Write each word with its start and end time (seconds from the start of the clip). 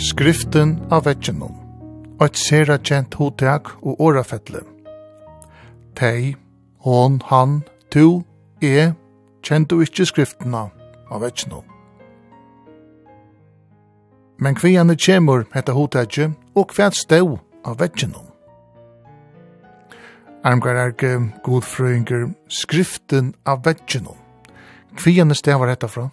Skriften 0.00 0.78
av 0.88 1.04
vetjenom 1.04 1.52
og 2.16 2.22
et 2.24 2.38
sera 2.40 2.78
kjent 2.80 3.18
hotek 3.20 3.68
og 3.84 3.98
årafettle. 4.00 4.62
Tei, 5.92 6.36
hon, 6.86 7.18
han, 7.28 7.58
tu, 7.92 8.22
e, 8.64 8.94
kjent 9.44 9.68
du 9.68 9.82
ikkje 9.84 10.06
skriftena 10.08 10.62
av 11.12 11.20
vetjennom. 11.20 11.66
Men 14.40 14.56
kvianne 14.56 14.96
kjemur 14.96 15.44
hetta 15.52 15.76
hotekje 15.76 16.30
og 16.56 16.72
kvært 16.72 16.96
stau 16.96 17.36
av 17.68 17.76
vetjeno. 17.82 18.24
Armgar 20.48 20.80
erke 20.80 21.12
godfrøyngur, 21.44 22.30
skriften 22.48 23.34
av 23.44 23.66
vetjennom. 23.68 24.16
Kvianne 24.96 25.36
stavar 25.36 25.68
hetta 25.68 25.92
fra? 25.92 26.08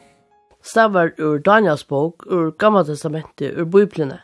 stavar 0.68 1.14
ur 1.18 1.40
Daniels 1.40 1.84
bok, 1.88 2.26
ur 2.28 2.52
Gamla 2.60 2.84
testamentet, 2.88 3.56
ur 3.58 3.66
Bibelene, 3.66 4.20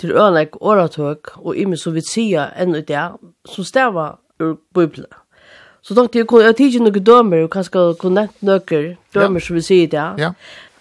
til 0.00 0.14
ønek 0.16 0.56
åretøk 0.60 1.34
og 1.36 1.56
imi 1.56 1.76
som 1.76 1.94
vi 1.94 2.02
sia 2.06 2.48
enn 2.56 2.74
ut 2.74 2.88
det, 2.88 3.04
som 3.46 3.68
stavar 3.68 4.18
ur 4.40 4.56
Bibelene. 4.74 5.20
Så 5.82 5.96
tenkte 5.98 6.20
jeg, 6.20 6.28
jeg 6.30 6.56
tidsi 6.56 6.80
noen 6.82 7.04
dømer, 7.04 7.44
og 7.44 7.50
kanskje 7.50 7.88
kunne 7.98 8.22
nevnt 8.22 8.44
noen 8.46 8.98
dømer 9.14 9.42
som 9.42 9.58
vi 9.58 9.64
sier 9.66 9.88
det. 9.90 10.08
Ja. 10.22 10.32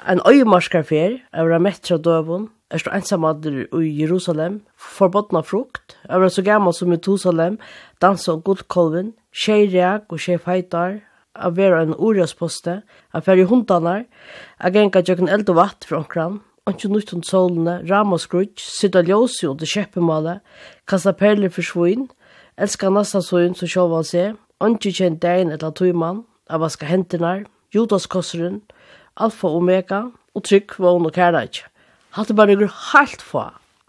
En 0.09 0.21
øyemarskaffer, 0.25 1.17
jeg 1.22 1.49
var 1.49 1.61
mett 1.61 1.88
fra 1.88 1.97
døven, 1.97 2.49
jeg 2.72 2.80
stod 2.80 2.94
ensamader 2.95 3.55
i 3.81 3.89
Jerusalem, 3.99 4.61
forbåtna 4.77 5.41
frukt, 5.44 5.97
jeg 6.08 6.22
var 6.22 6.30
så 6.30 6.44
gammel 6.45 6.73
som 6.73 6.94
i 6.94 6.97
Jerusalem, 6.97 7.58
dansa 8.02 8.38
og 8.38 8.45
godkolven, 8.45 9.11
tjej 9.33 9.67
reak 9.73 10.13
og 10.13 10.22
tjej 10.22 10.39
feitar, 10.39 11.02
a 11.35 11.49
vera 11.49 11.81
en 11.84 11.95
orasposte, 11.98 12.81
a 13.13 13.21
færi 13.21 13.45
hundanar, 13.48 14.05
a 14.59 14.70
genga 14.70 15.02
tjokken 15.02 15.30
eld 15.30 15.49
og 15.49 15.59
vatt 15.59 15.88
fra 15.88 16.02
onkran, 16.03 16.42
Anki 16.69 16.88
nutton 16.88 17.23
solene, 17.25 17.80
rama 17.89 18.19
skrutsk, 18.22 18.61
sitta 18.61 19.02
ljósi 19.02 19.47
under 19.50 19.66
kjeppemale, 19.66 20.36
kasta 20.86 21.09
perler 21.17 21.50
for 21.50 21.66
svoin, 21.66 22.03
elska 22.53 22.91
nasta 22.94 23.22
svoin 23.25 23.56
som 23.58 23.67
sjåva 23.67 24.03
se, 24.06 24.11
seg, 24.11 24.36
anki 24.61 24.91
kjent 24.94 25.23
dein 25.23 25.50
etla 25.50 25.72
tuiman, 25.73 26.22
a 26.47 26.59
vaska 26.61 26.86
hentenar, 26.86 27.47
Judas 27.73 28.06
kosseren, 28.06 28.61
alfa 29.17 29.50
og 29.50 29.63
omega, 29.63 30.03
og 30.36 30.45
trygg, 30.45 30.78
vogn 30.78 31.09
og 31.09 31.16
kærleik. 31.16 31.63
Hatt 32.13 32.36
bare 32.36 32.56
gur 32.59 32.69
halt 32.91 33.25
få. 33.25 33.47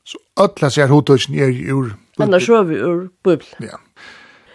Så 0.08 0.18
ötla 0.40 0.70
sér 0.72 0.88
hodtøysn 0.88 1.34
er 1.34 1.52
i 1.52 1.68
ur. 1.70 1.92
sjå 2.16 2.62
vi 2.64 2.80
ur 2.80 3.10
bubl. 3.22 3.46
Ja. 3.60 3.76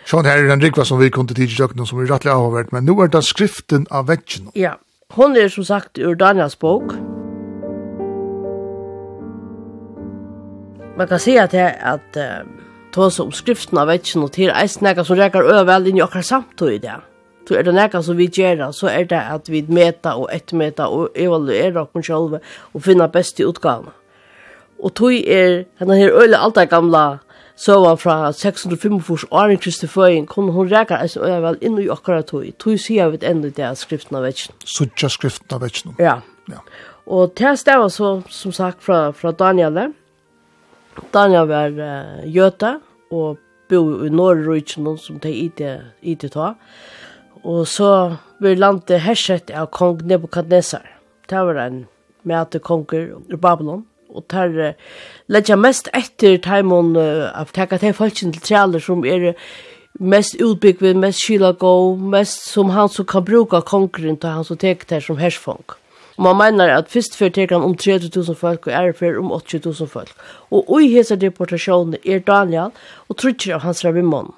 Sjån 0.08 0.24
her 0.24 0.40
er 0.40 0.54
en 0.54 0.62
rikva 0.64 0.86
som 0.88 1.02
vi 1.02 1.10
kunne 1.12 1.36
tidsi 1.36 1.58
døgnet 1.60 1.90
som 1.90 1.98
vi 2.00 2.06
rettelig 2.08 2.32
avhåvert, 2.32 2.70
men 2.72 2.86
nu 2.88 2.94
er 3.04 3.10
det 3.12 3.26
skriften 3.28 3.84
av 3.92 4.06
vetsjen. 4.08 4.46
Ja, 4.56 4.78
hon 5.18 5.36
er 5.36 5.50
som 5.52 5.66
sagt 5.68 6.00
ur 6.00 6.16
Daniels 6.16 6.56
bok. 6.56 6.94
Man 10.98 11.12
kan 11.12 11.20
si 11.20 11.36
at 11.36 11.52
det 11.52 11.66
at 11.84 12.16
uh, 12.16 12.48
tås 12.96 13.20
om 13.20 13.36
skriften 13.36 13.82
av 13.84 13.92
vetsjen 13.92 14.24
og 14.24 14.32
til 14.38 14.54
eisen 14.56 14.88
nega 14.88 15.04
som 15.04 15.20
rekar 15.20 15.44
øvel 15.44 15.92
inn 15.92 16.00
i 16.00 16.06
okkar 16.06 16.24
samtøy 16.24 16.78
i 16.78 16.82
det. 16.88 16.96
Så 17.48 17.60
er 17.60 17.68
det 17.68 17.76
nega 17.76 18.00
som 18.04 18.16
vi 18.16 18.32
gjerra, 18.32 18.72
så 18.72 18.88
er 18.88 19.12
det 19.12 19.20
at 19.20 19.52
vi 19.52 19.66
meta 19.68 20.16
og 20.16 20.32
ettermeta 20.32 20.88
og 20.88 21.20
evaluera 21.20 21.84
okkar 21.84 22.08
sjálve 22.08 22.40
og 22.72 22.88
finna 22.88 23.12
best 23.12 23.44
i 23.44 23.48
utgavene. 23.48 23.92
Og 24.80 24.96
tog 24.96 25.12
er 25.12 25.66
henne 25.82 26.00
her 26.00 26.16
øyla 26.16 26.46
alt 26.46 26.56
det 26.56 26.70
gamla 26.72 27.18
søvan 27.58 27.98
fra 27.98 28.32
645 28.32 29.54
i 29.54 29.58
Kristi 29.62 29.88
Føyen, 29.88 30.28
kunne 30.30 30.54
hun 30.54 30.70
reker 30.72 31.02
eisen 31.02 31.24
øye 31.26 31.42
vel 31.42 31.58
inn 31.62 31.80
i 31.82 31.88
akkurat 31.90 32.30
tog. 32.30 32.46
Tog 32.60 32.78
sier 32.80 33.10
vi 33.14 33.20
enda 33.26 33.50
det 33.50 33.66
er 33.66 33.74
skriften 33.78 34.20
av 34.20 34.28
vetsjen. 34.28 34.56
Sutja 34.66 35.10
skriften 35.10 35.56
av 35.56 35.66
vetsjen. 35.66 35.96
Ja. 36.00 36.20
ja. 36.52 36.62
Og 37.08 37.34
det 37.38 37.66
var 37.66 37.90
så, 37.90 38.22
som 38.30 38.52
sagt, 38.52 38.84
fra, 38.84 39.12
fra 39.12 39.32
Daniel. 39.32 39.94
Daniel 41.14 41.48
var 41.48 41.74
uh, 41.74 42.24
jøte 42.26 42.78
og 43.12 43.38
bo 43.70 43.82
i 44.06 44.10
Norrøyken 44.10 44.98
som 44.98 45.20
det 45.20 45.34
er 45.34 45.84
i 46.02 46.16
det 46.16 46.32
ta. 46.32 46.54
Og 47.44 47.68
så 47.68 48.18
blir 48.40 48.58
landet 48.58 49.02
herset 49.02 49.52
av 49.52 49.70
kong 49.72 50.02
Nebuchadnezzar. 50.06 50.86
Det 51.30 51.38
var 51.38 51.60
en 51.66 51.86
mæte 52.28 52.60
konger 52.60 53.16
i 53.32 53.36
Babylon 53.36 53.86
og 54.14 54.28
tar 54.32 54.54
leggja 55.28 55.58
mest 55.60 55.90
etter 55.98 56.38
taimon 56.44 56.96
uh, 56.98 57.28
av 57.36 57.52
teka 57.56 57.80
til 57.82 57.96
falskin 57.98 58.36
til 58.36 58.46
trealer 58.46 58.84
som 58.84 59.06
er 59.06 59.34
mest 60.00 60.38
utbyggvig, 60.42 60.96
mest 60.98 61.26
kyla 61.26 61.52
gå, 61.58 61.74
mest 61.98 62.48
som 62.52 62.70
han 62.76 62.90
som 62.90 63.06
kan 63.06 63.26
bruka 63.26 63.62
konkurren 63.66 64.18
til 64.18 64.30
han 64.30 64.48
som 64.48 64.60
tek 64.62 64.86
det 64.90 65.02
som 65.04 65.18
hersfong. 65.18 65.64
Og 66.18 66.24
man 66.26 66.38
menar 66.38 66.74
at 66.74 66.90
fyrst 66.90 67.18
før 67.18 67.30
tek 67.30 67.54
han 67.54 67.66
om 67.66 67.76
30.000 67.78 68.34
folk 68.38 68.68
og 68.68 68.74
er 68.74 68.96
før 68.98 69.20
om 69.22 69.32
80.000 69.36 69.86
folk. 69.92 70.14
Og 70.50 70.66
ui 70.70 70.90
hesa 70.90 71.16
deportasjonen 71.16 72.00
er 72.06 72.24
Daniel 72.26 72.74
og 73.08 73.18
trutjer 73.22 73.58
av 73.58 73.66
hans 73.68 73.86
rabimånen. 73.86 74.34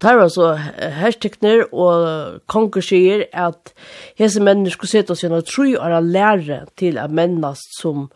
Det 0.00 0.14
var 0.16 0.30
så 0.32 0.54
herstekner 0.96 1.66
og 1.76 2.38
konger 2.48 2.84
sier 2.84 3.26
at 3.36 3.74
hese 4.16 4.40
mennene 4.40 4.72
skulle 4.72 4.88
sette 4.94 5.12
oss 5.12 5.20
gjennom 5.20 5.44
tru 5.44 5.74
og 5.74 6.06
lære 6.08 6.62
til 6.80 6.96
at 6.96 7.12
mennast 7.12 7.76
som 7.76 8.08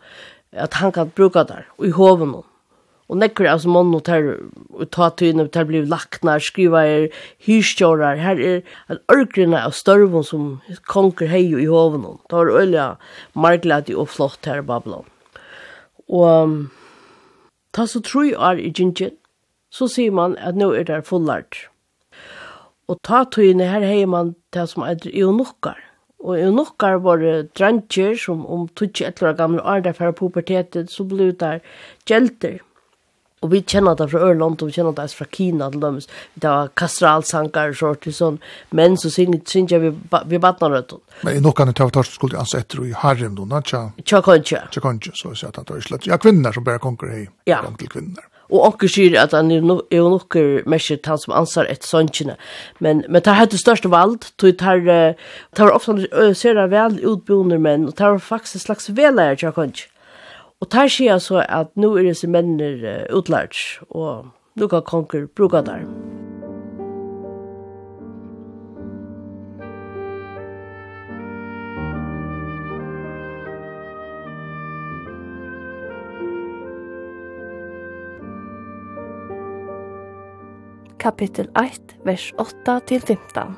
at 0.55 0.73
han 0.79 0.93
kan 0.95 1.11
bruka 1.13 1.43
der 1.45 1.67
og 1.77 1.85
i 1.85 1.93
hoven 1.93 2.33
hon. 2.39 2.47
Og 3.05 3.19
nekker 3.21 3.45
altså 3.45 3.69
mann 3.69 3.93
og 3.93 4.01
tar 4.07 4.23
og 4.25 4.87
ta 4.89 5.11
tyne 5.13 5.43
og 5.45 5.51
tar 5.53 5.67
blir 5.69 5.85
laknar, 5.85 6.41
skriva 6.41 6.81
er 6.89 7.11
hyrstjårar. 7.45 8.17
Her 8.17 8.41
er 8.41 8.63
en 8.89 9.01
ørgrina 9.13 9.61
av 9.67 9.75
størvun 9.77 10.25
som 10.25 10.47
konger 10.89 11.29
hei 11.29 11.43
i 11.53 11.67
hoven 11.69 12.07
hon. 12.07 12.17
Det 12.25 12.39
var 12.39 12.49
øyla 12.63 12.87
margladi 13.37 13.93
og 13.93 14.09
flott 14.09 14.49
her 14.49 14.63
i 14.63 14.65
Babylon. 14.65 15.05
Og 16.09 16.57
ta 17.77 17.85
så 17.85 18.01
tru 18.01 18.31
er 18.33 18.57
i 18.57 18.73
gingin, 18.73 19.13
så 19.69 19.85
sier 19.91 20.09
man 20.09 20.33
at 20.41 20.57
nå 20.57 20.73
er 20.73 20.89
det 20.89 21.03
fullart. 21.05 21.67
Og 22.91 22.99
ta 23.05 23.23
tøyne 23.25 23.65
her 23.69 23.85
heier 23.85 24.09
man 24.09 24.35
det 24.53 24.67
som 24.69 24.85
i 24.85 24.93
eunukkar. 25.21 25.79
Og 26.25 26.37
eunukkar 26.41 26.99
var 27.05 27.23
drantjer 27.57 28.15
som 28.17 28.45
om 28.45 28.67
21 28.67 29.25
år 29.25 29.35
gamle 29.37 29.61
år 29.61 29.83
der 29.85 29.93
fra 29.93 30.11
pubertetet, 30.11 30.89
så 30.89 31.05
ble 31.05 31.31
det 31.31 31.39
der 31.41 31.59
gjelter. 32.09 32.61
Og 33.45 33.51
vi 33.51 33.61
kjenner 33.61 33.97
det 33.97 34.07
fra 34.09 34.21
Ørland, 34.25 34.61
og 34.61 34.69
vi 34.69 34.73
kjenner 34.73 34.95
det 34.97 35.05
fra 35.13 35.25
Kina 35.29 35.67
til 35.69 35.81
dem. 35.83 35.97
Det 36.33 36.49
var 36.49 36.71
kastralsankar, 36.81 37.75
så 37.77 37.91
sånt, 37.93 38.07
sånn, 38.17 38.39
men 38.73 38.97
så 38.97 39.11
synger 39.13 39.83
vi, 39.83 39.91
vi 40.31 40.39
badna 40.41 40.71
rødt. 40.73 40.95
Men 41.27 41.37
i 41.37 41.43
nokkan 41.43 41.69
er 41.69 41.77
tøvtar 41.77 42.07
som 42.07 42.17
skulle 42.17 42.39
anse 42.41 42.63
etter 42.63 42.81
i 42.87 42.93
harrem, 43.03 43.35
då, 43.37 43.45
na? 43.49 43.61
Tja 43.61 44.21
konja. 44.25 44.63
Tja 44.73 44.81
konja, 44.81 45.13
så 45.13 45.33
jeg 45.33 45.43
sier 45.43 45.53
at 45.53 45.61
det 45.61 45.77
er 45.77 45.85
slett. 45.89 46.07
Ja, 46.09 46.17
kvinner 46.21 46.55
som 46.55 46.65
bare 46.65 46.81
konkur 46.81 47.11
hei, 47.11 47.27
ja. 47.49 47.61
til 47.77 47.91
kvinner. 47.91 48.25
Og 48.51 48.61
onker 48.67 48.91
sier 48.91 49.17
at 49.21 49.33
han 49.33 49.49
er, 49.51 49.63
no, 49.65 49.79
er 49.89 50.05
nokker 50.05 50.67
mesjer 50.69 50.99
han 51.07 51.21
som 51.21 51.33
ansar 51.33 51.69
et 51.71 51.85
sånnkina. 51.87 52.37
Men, 52.79 53.03
men 53.09 53.25
det 53.25 53.37
hadde 53.37 53.59
største 53.61 53.89
vald, 53.89 54.29
tog 54.41 54.57
tar, 54.61 54.85
tar 55.57 55.73
ofta 55.73 55.97
ser 56.37 56.61
vel 56.71 56.99
utboende 57.01 57.59
menn, 57.61 57.87
og 57.89 57.97
tar 57.97 58.19
faktisk 58.21 58.61
en 58.61 58.65
slags 58.67 58.91
velærer 58.93 59.41
til 59.41 59.55
konj. 59.55 59.87
Og 60.61 60.69
tar 60.71 60.91
sier 60.91 61.19
så 61.19 61.41
at 61.43 61.73
nu 61.75 61.95
er 61.95 62.07
disse 62.07 62.29
mennene 62.29 63.01
utlært, 63.13 63.81
og 63.89 64.29
nå 64.55 64.69
kan 64.71 64.85
konker 64.87 65.27
bruka 65.35 65.65
der. 65.65 65.83
kapittel 81.05 81.47
1, 81.53 81.81
vers 82.03 82.33
8-15. 82.37 83.53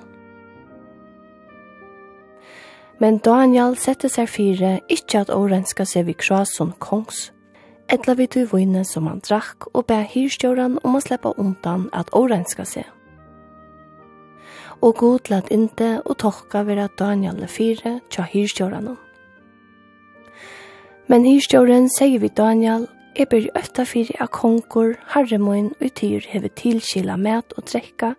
Men 3.00 3.20
Daniel 3.24 3.78
sette 3.80 4.10
seg 4.12 4.28
fire, 4.28 4.72
ikkje 4.92 5.22
at 5.24 5.32
årenska 5.32 5.86
seg 5.88 6.10
vid 6.10 6.18
krasun 6.20 6.74
kongs, 6.84 7.30
etla 7.88 8.18
vid 8.20 8.34
du 8.36 8.44
vunne 8.52 8.84
som 8.90 9.08
han 9.08 9.22
drakk, 9.24 9.70
og 9.72 9.86
ber 9.88 10.04
hyrstjåren 10.12 10.76
om 10.84 10.98
å 10.98 11.04
sleppa 11.06 11.32
undan 11.40 11.88
at 11.96 12.12
årenska 12.12 12.66
seg. 12.68 12.84
Og 14.84 15.00
god 15.00 15.32
lat 15.32 15.48
inte 15.54 16.02
og 16.04 16.20
tolka 16.20 16.66
vera 16.68 16.90
Daniel 17.00 17.40
4, 17.46 17.48
fire 17.48 17.94
tja 18.12 18.28
hyrstjåren. 18.28 18.92
Men 21.08 21.24
hyrstjåren 21.24 21.88
sier 21.96 22.20
vi 22.20 22.28
Daniel, 22.28 22.90
Jeg 23.18 23.32
ber 23.32 23.48
øtta 23.58 23.82
fyrir 23.82 24.20
a 24.22 24.28
konkur, 24.30 24.92
harremoin, 25.10 25.72
og 25.82 25.94
tyr 25.98 26.22
hever 26.30 26.52
tilkila 26.54 27.16
mæt 27.18 27.56
og 27.58 27.66
drekka, 27.66 28.12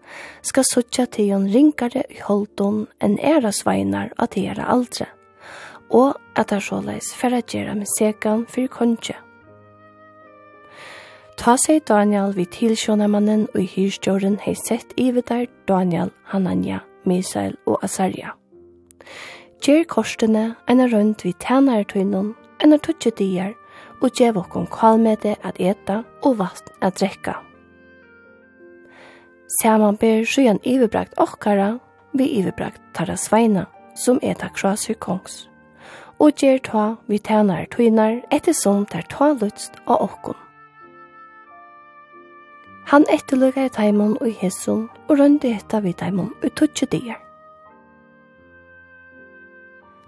skal 0.43 0.67
sotja 0.67 1.05
tion 1.07 1.47
ringare 1.53 2.03
i 2.11 2.19
holdun 2.19 2.89
enn 2.99 3.15
era 3.23 3.53
sveinar 3.55 4.11
at 4.19 4.35
era 4.41 4.67
aldre, 4.75 5.07
og 5.95 6.19
at 6.35 6.51
er 6.51 6.65
såleis 6.67 7.13
færa 7.15 7.39
gjerra 7.47 7.77
med 7.79 7.87
sekan 7.93 8.43
fyrir 8.51 8.73
konje. 8.75 9.15
Ta 11.39 11.55
seg 11.55 11.85
Daniel 11.87 12.35
vid 12.35 12.51
tilsjånamannen 12.57 13.47
og 13.55 13.71
hyrstjåren 13.71 14.41
hei 14.43 14.57
sett 14.59 14.91
ividar 14.99 15.47
Daniel, 15.71 16.11
Hanania, 16.33 16.81
Misael 17.07 17.55
og 17.67 17.79
Azaria. 17.87 18.35
Gjer 19.63 19.87
korsene 19.87 20.57
enn 20.67 20.83
er 20.83 20.91
rundt 20.91 21.23
vid 21.23 21.39
tænartøynon, 21.47 22.35
enn 22.59 22.75
er 22.75 22.83
tutsi 22.83 23.15
dier, 23.15 23.55
og 24.01 24.11
gjev 24.15 24.39
okkom 24.39 24.67
kalmete 24.73 25.37
at 25.43 25.59
eta 25.61 26.03
og 26.23 26.39
vatn 26.39 26.73
at 26.83 27.01
drekka. 27.01 27.39
Saman 29.61 29.97
ber 29.97 30.25
sjøen 30.25 30.61
iverbrakt 30.65 31.19
okkara 31.19 31.79
vi 32.13 32.31
iverbrakt 32.39 32.83
tarra 32.95 33.17
sveina 33.17 33.67
som 33.97 34.21
eta 34.23 34.49
krasur 34.55 34.95
kongs 34.95 35.49
og 36.19 36.35
gjer 36.35 36.59
ta 36.59 36.97
vi 37.07 37.19
tænar 37.19 37.67
tøynar 37.71 38.21
ettersom 38.35 38.87
ter 38.91 39.07
ta 39.11 39.33
lutst 39.33 39.79
av 39.87 40.03
okkom. 40.03 40.37
Han 42.91 43.05
etterløga 43.13 43.67
i 43.67 43.73
taimon 43.73 44.17
og 44.21 44.33
hesson 44.41 44.89
og 45.09 45.19
rønde 45.21 45.51
etta 45.55 45.81
vi 45.85 45.93
taimon 45.93 46.33
ut 46.43 46.55
tutsi 46.57 46.89
dier. 46.91 47.19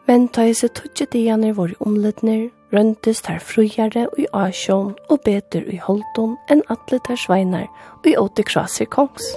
Men 0.06 0.28
ta 0.28 0.48
i 0.48 0.54
seg 0.56 0.72
tutsi 0.74 1.06
dierne 1.12 1.52
våre 1.54 1.76
omlutner 1.80 2.48
røntes 2.72 3.22
tar 3.26 3.40
frujare 3.42 4.06
og 4.08 4.18
i 4.22 4.26
asjon 4.32 4.94
og 5.10 5.22
beter 5.26 5.66
i 5.66 5.80
holdon 5.82 6.36
enn 6.50 6.62
atle 6.70 7.00
tar 7.06 7.18
sveinar 7.18 7.66
og 8.00 8.10
i 8.12 8.18
åte 8.18 8.46
krasir 8.46 8.90
kongs. 8.90 9.34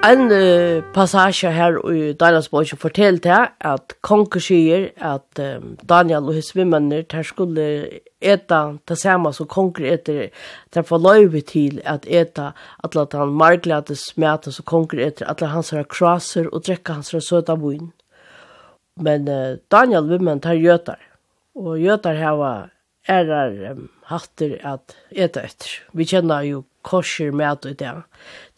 En 0.00 0.30
uh, 0.32 0.80
passasje 0.96 1.50
her 1.52 1.76
i 1.92 2.12
Daniels 2.18 2.48
bøkje 2.48 2.78
til 2.96 3.20
at 3.28 3.92
kongen 4.00 4.40
sier 4.40 4.88
at 4.96 5.38
um, 5.38 5.76
Daniel 5.86 6.24
og 6.24 6.34
hans 6.34 6.56
vimmenner 6.56 7.02
tar 7.02 7.22
skulle 7.22 8.00
eta 8.20 8.60
det 8.88 8.98
samme 9.00 9.32
som 9.32 9.48
konger 9.48 9.86
etter, 9.94 10.28
der 10.74 10.86
får 10.86 11.02
løyve 11.04 11.40
til 11.46 11.80
at 11.84 12.06
eta 12.06 12.50
alle 12.84 13.06
han 13.12 13.36
marglade 13.36 13.96
smete 13.96 14.52
som 14.52 14.64
konger 14.64 15.00
etter, 15.06 15.26
alle 15.26 15.52
hans 15.52 15.72
her 15.76 15.88
kraser 15.88 16.48
og 16.52 16.66
drekke 16.66 16.98
hans 16.98 17.12
her 17.16 17.24
søta 17.24 17.56
boin. 17.56 17.92
Men 19.00 19.28
uh, 19.28 19.56
Daniel 19.72 20.08
Vimmen 20.10 20.40
tar 20.40 20.58
gjøtar, 20.60 21.00
og 21.56 21.78
gjøtar 21.80 22.18
heva 22.18 22.52
erar 23.08 23.54
um, 23.72 23.88
hatter 24.10 24.58
at 24.66 24.96
eta 25.10 25.44
etter. 25.46 25.78
Vi 25.96 26.04
kjenner 26.04 26.44
jo 26.44 26.64
kosher 26.86 27.32
med 27.32 27.66
i 27.68 27.74
det. 27.76 27.92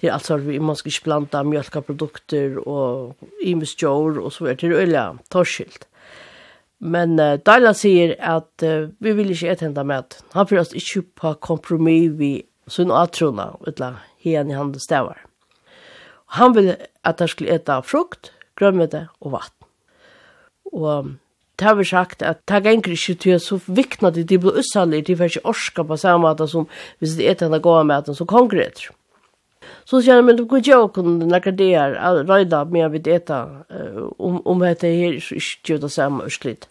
Det 0.01 0.09
er 0.09 0.17
altså 0.17 0.39
vi 0.43 0.59
måste 0.59 0.91
skal 0.91 0.93
ikke 0.93 1.09
blanda 1.09 1.43
mjölkaprodukter 1.47 2.59
og 2.67 3.15
imestjår 3.43 4.21
og 4.23 4.33
så 4.33 4.45
videre 4.45 4.61
til 4.63 4.77
øyla 4.79 5.07
torskilt. 5.31 5.87
Men 6.83 7.15
uh, 7.21 7.37
Daila 7.39 7.73
sier 7.79 8.17
at 8.19 8.65
uh, 8.67 8.91
vi 8.99 9.15
vil 9.15 9.31
ikke 9.31 9.53
et 9.53 9.63
henda 9.63 9.85
med. 9.87 10.17
Han 10.35 10.49
fyrir 10.51 10.65
oss 10.65 10.75
ikke 10.75 11.05
på 11.21 11.35
kompromis 11.47 12.11
vi 12.19 12.33
sunn 12.71 12.91
og 12.91 13.07
atrona, 13.07 13.53
utla 13.67 13.95
hien 14.23 14.51
i 14.51 14.57
handen 14.57 14.83
stavar. 14.83 15.21
Han 16.39 16.55
vil 16.57 16.73
at 17.05 17.21
han 17.21 17.31
skulle 17.31 17.55
eta 17.55 17.81
frukt, 17.85 18.33
grømmete 18.59 19.07
og 19.21 19.35
vatten. 19.37 19.69
Og 20.73 21.13
det 21.61 21.69
har 21.69 21.77
vi 21.77 21.85
sagt 21.85 22.23
at 22.27 22.41
det 22.49 22.63
ganger 22.65 22.95
ikke 22.95 23.15
til 23.21 23.41
så 23.41 23.59
viktig 23.67 24.09
at 24.09 24.17
de 24.17 24.39
blir 24.41 24.59
ussallig, 24.59 25.05
de 25.07 25.17
får 25.17 25.31
ikke 25.31 25.47
orska 25.53 25.85
på 25.87 25.99
samme 26.01 26.25
måte 26.27 26.49
som 26.49 26.67
hvis 26.99 27.19
de 27.19 27.29
etter 27.29 27.47
henne 27.47 27.61
går 27.63 27.85
med 27.87 28.09
den, 28.09 28.17
så 28.17 28.25
konger. 28.25 28.73
Så 29.89 30.03
sier 30.03 30.19
han, 30.19 30.27
men 30.27 30.37
du 30.39 30.45
kunne 30.51 30.67
jo 30.67 30.89
kunne 30.95 31.29
nekker 31.31 31.55
det 31.57 31.71
her, 31.75 31.97
røyda 32.29 32.65
med 32.71 32.87
å 32.87 32.91
vite 32.93 33.17
eta, 33.17 33.41
om, 34.19 34.41
om 34.49 34.63
dette 34.65 34.91
her, 34.91 35.19
så 35.23 35.39
ikke 35.39 35.81
det 35.83 35.93
samme 35.95 36.29
ørsklitt. 36.29 36.69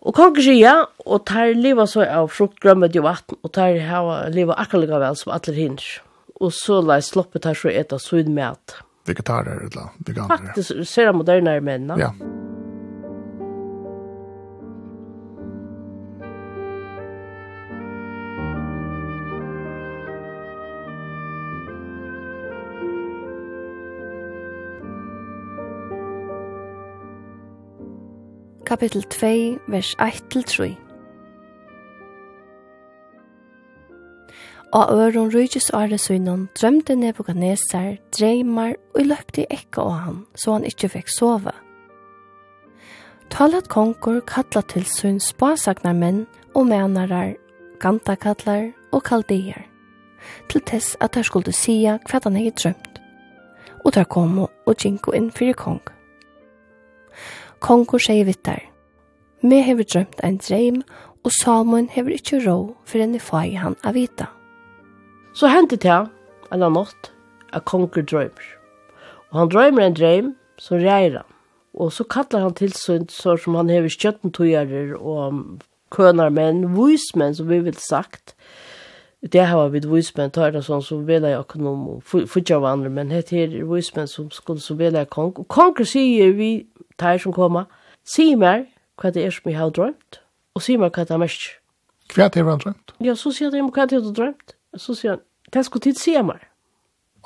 Og 0.00 0.16
konger 0.16 0.44
sier 0.46 0.56
ja, 0.60 0.76
og 1.04 1.26
tar 1.28 1.52
livet 1.56 1.90
så 1.92 2.06
av 2.06 2.30
frukt, 2.32 2.60
grømmet 2.62 2.96
og 2.96 3.04
vatten, 3.04 3.40
og 3.44 3.52
tar 3.56 3.76
livet 4.32 4.56
akkurat 4.56 4.86
lika 4.86 5.00
vel 5.02 5.18
som 5.20 5.34
alle 5.36 5.56
hinner. 5.56 5.88
Og 6.40 6.54
så 6.56 6.80
la 6.80 6.96
jeg 7.00 7.10
sloppe 7.10 7.42
tar 7.44 7.58
så 7.58 7.68
eta 7.68 7.98
sunn 8.00 8.32
mat. 8.36 8.78
Vegetarer 9.08 9.66
eller 9.66 9.90
veganer. 10.06 10.30
Faktisk 10.30 10.84
ser 10.88 11.10
jeg 11.10 11.18
moderne 11.18 11.58
menn, 11.64 11.90
Ja. 12.00 12.14
kapittel 28.70 29.02
2, 29.02 29.58
vers 29.68 29.96
1-3. 29.98 30.76
Og 34.72 34.92
øron 34.92 35.34
rujtjes 35.34 35.70
åre 35.74 35.98
synon 35.98 36.48
drømte 36.60 36.94
Nebuchadnezzar 36.94 37.96
dreymar 38.18 38.72
og 38.94 39.02
løkte 39.10 39.48
ekka 39.50 39.82
av 39.82 39.98
han, 40.04 40.22
så 40.34 40.52
han 40.52 40.68
ikkje 40.70 40.92
fikk 40.94 41.10
sove. 41.10 41.56
Talat 43.30 43.66
konkur 43.68 44.20
kallat 44.20 44.70
til 44.70 44.86
sunn 44.86 45.18
spasagnar 45.18 45.98
menn 45.98 46.26
og 46.54 46.70
menarar, 46.70 47.34
gantakallar 47.82 48.70
og 48.92 49.02
kaldeer, 49.02 49.66
til 50.48 50.62
tess 50.62 50.94
at 51.00 51.18
han 51.18 51.26
skulle 51.26 51.52
sia 51.52 51.98
hva 52.06 52.22
han 52.22 52.38
hei 52.38 52.54
drømt. 52.54 53.02
Og 53.84 53.94
der 53.94 54.04
kom 54.04 54.38
og 54.46 54.76
ginko 54.78 55.10
inn 55.10 55.32
fyrir 55.34 55.58
kong. 55.58 55.82
Kongur 57.60 58.00
sier 58.00 58.24
vittar. 58.24 58.62
Me 59.42 59.60
hever 59.64 59.84
drømt 59.84 60.20
ein 60.24 60.38
dreim, 60.40 60.82
og 61.24 61.32
Salmon 61.36 61.90
hever 61.92 62.16
ikkje 62.16 62.38
ro 62.46 62.74
for 62.88 63.04
enn 63.04 63.16
i 63.16 63.20
fai 63.20 63.52
han 63.60 63.76
av 63.84 63.98
vita. 63.98 64.30
Så 65.36 65.50
hendte 65.52 65.76
det, 65.76 65.98
eller 66.50 66.72
nått, 66.72 67.10
at 67.52 67.66
Kongo 67.68 68.00
drømmer. 68.00 68.46
Og 69.30 69.42
han 69.42 69.52
drømmer 69.52 69.86
en 69.86 69.98
dreim 69.98 70.30
som 70.58 70.80
reier 70.80 71.20
han. 71.20 71.28
Og 71.76 71.92
så 71.92 72.04
kallar 72.08 72.46
han 72.48 72.56
til 72.56 72.72
sunt, 72.72 73.12
så 73.12 73.36
som 73.38 73.58
han 73.60 73.70
hever 73.70 73.92
skjøtten 73.92 74.32
togjerer 74.34 74.96
og 74.96 75.60
kønar 75.94 76.32
menn, 76.34 76.64
vismenn 76.74 77.36
som 77.36 77.50
vi 77.50 77.60
vil 77.68 77.76
sagt, 77.78 78.34
det 79.22 79.46
har 79.46 79.68
vi 79.68 79.80
vismen 79.84 80.30
tar 80.32 80.54
det 80.54 80.62
sånn 80.64 80.80
som 80.82 81.02
vil 81.08 81.26
jeg 81.28 81.36
økonom 81.42 81.80
og 81.92 82.02
fudja 82.08 82.56
av 82.56 82.64
andre, 82.64 82.88
men 82.88 83.10
det 83.12 83.28
her 83.28 83.52
er 83.52 83.66
vismen 83.68 84.08
som 84.08 84.30
skulle 84.32 84.62
så 84.64 84.74
vil 84.78 84.96
jeg 84.96 85.10
kong. 85.12 85.34
Og 85.36 85.48
konger 85.48 85.84
sier 85.84 86.32
vi, 86.38 86.66
tar 86.96 87.20
som 87.20 87.34
kommer, 87.36 87.68
sier 88.04 88.38
meg 88.40 88.70
hva 89.00 89.12
det 89.12 89.26
er 89.26 89.34
som 89.34 89.50
jeg 89.50 89.58
har 89.60 89.74
drømt, 89.76 90.20
og 90.56 90.64
sier 90.64 90.80
meg 90.80 90.96
hva 90.96 91.04
det 91.04 91.16
er 91.16 91.20
mest. 91.20 91.50
Hva 92.14 92.30
det 92.32 92.40
er 92.40 92.48
han 92.48 92.64
drømt? 92.64 92.96
Ja, 93.04 93.14
så 93.14 93.32
sier 93.32 93.52
jeg 93.52 93.68
hva 93.68 93.86
det 93.86 94.00
er 94.00 94.06
du 94.08 94.12
drømt? 94.16 94.56
Så 94.80 94.96
sier 94.96 95.18
han, 95.18 95.24
det 95.52 95.66
skal 95.68 95.84
tid 95.84 96.00
sier 96.00 96.24
meg. 96.24 96.40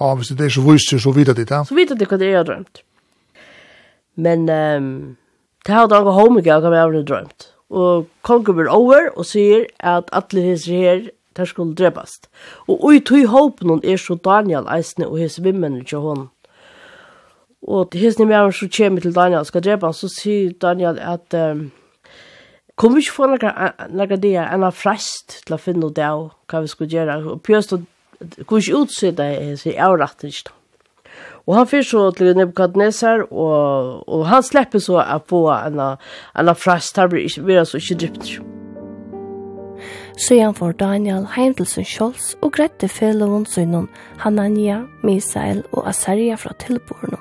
Ja, 0.01 0.11
hvis 0.19 0.35
det 0.35 0.49
er 0.49 0.51
så 0.51 0.67
visst, 0.67 0.91
så 0.91 1.15
vidt 1.15 1.31
det, 1.37 1.47
ja. 1.51 1.63
Så 1.63 1.79
vidt 1.79 1.95
det 1.95 2.11
hva 2.11 2.19
det 2.19 2.27
er 2.27 2.35
jeg 2.35 2.43
har 2.43 2.51
drømt. 2.51 2.83
Men 4.19 4.49
um, 4.51 4.95
det 5.67 5.75
har 5.75 5.87
han 5.87 6.07
gått 6.09 6.19
home, 6.19 6.43
hva 6.43 6.59
jeg 6.59 6.73
har 6.75 7.03
drømt. 7.07 7.51
Og 7.71 8.09
konger 8.27 8.55
blir 8.55 8.71
over 8.71 9.13
og 9.15 9.27
sier 9.27 9.69
at 9.79 10.11
alle 10.13 10.43
hese 10.43 10.75
her 10.75 11.07
der 11.37 11.45
skulle 11.45 11.75
drepast. 11.75 12.29
Og 12.69 12.85
ui 12.85 13.01
tui 13.01 13.25
håpen 13.25 13.81
er 13.85 13.97
så 14.01 14.15
Daniel 14.15 14.69
eisne 14.71 15.09
og 15.09 15.19
hese 15.19 15.43
vimmene 15.43 15.85
til 15.85 16.05
hon. 16.05 16.29
Og 17.65 17.89
hese 17.95 18.21
nivån 18.25 18.53
så 18.53 18.69
kommer 18.77 19.01
til 19.01 19.15
Daniel 19.15 19.45
skal 19.45 19.65
drepa 19.65 19.87
han, 19.87 19.97
så 19.97 20.09
sier 20.13 20.53
Daniel 20.63 20.99
at 21.01 21.35
um, 21.35 21.71
kom 22.77 22.95
vi 22.95 23.05
ikke 23.05 23.17
få 23.17 23.31
noen 23.31 24.21
det 24.21 24.35
enn 24.43 24.67
av 24.67 24.77
frest 24.77 25.41
til 25.47 25.57
å 25.57 25.61
finne 25.61 25.93
det 25.95 26.05
av 26.05 26.29
hva 26.51 26.61
vi 26.65 26.73
skulle 26.73 26.93
gjøre. 26.93 27.23
Og 27.37 27.43
pjøst 27.43 27.73
og 27.77 27.87
kom 28.47 28.61
ikke 28.61 28.85
utse 28.85 29.15
det, 29.17 29.31
sier 29.63 29.79
jeg 29.79 30.01
rett 30.01 30.29
ikke. 30.29 30.53
Og 31.47 31.57
han 31.59 31.69
fyrir 31.69 31.85
så 31.85 32.11
til 32.17 32.37
Nebuchadnezzar, 32.37 33.27
og, 33.31 34.09
og 34.09 34.27
han 34.29 34.43
slipper 34.43 34.81
så 34.81 35.03
å 35.03 35.21
få 35.29 35.45
en, 35.53 35.81
av 35.85 36.57
frest, 36.57 36.97
her 36.97 37.13
blir 37.13 37.29
ikke, 37.29 37.45
blir 37.45 37.65
altså 37.65 37.81
ikke 37.81 38.01
drypt. 38.07 38.54
Så 40.17 40.39
han 40.41 40.55
får 40.55 40.73
Daniel 40.73 41.27
heim 41.35 41.55
til 41.59 41.67
sin 41.67 41.85
kjols 41.85 42.35
og 42.43 42.53
grette 42.55 42.89
fellevån 42.89 43.47
sønnen 43.51 43.89
Hanania, 44.23 44.85
Misael 45.03 45.65
og 45.73 45.89
Asaria 45.91 46.37
fra 46.39 46.55
tilborene. 46.63 47.19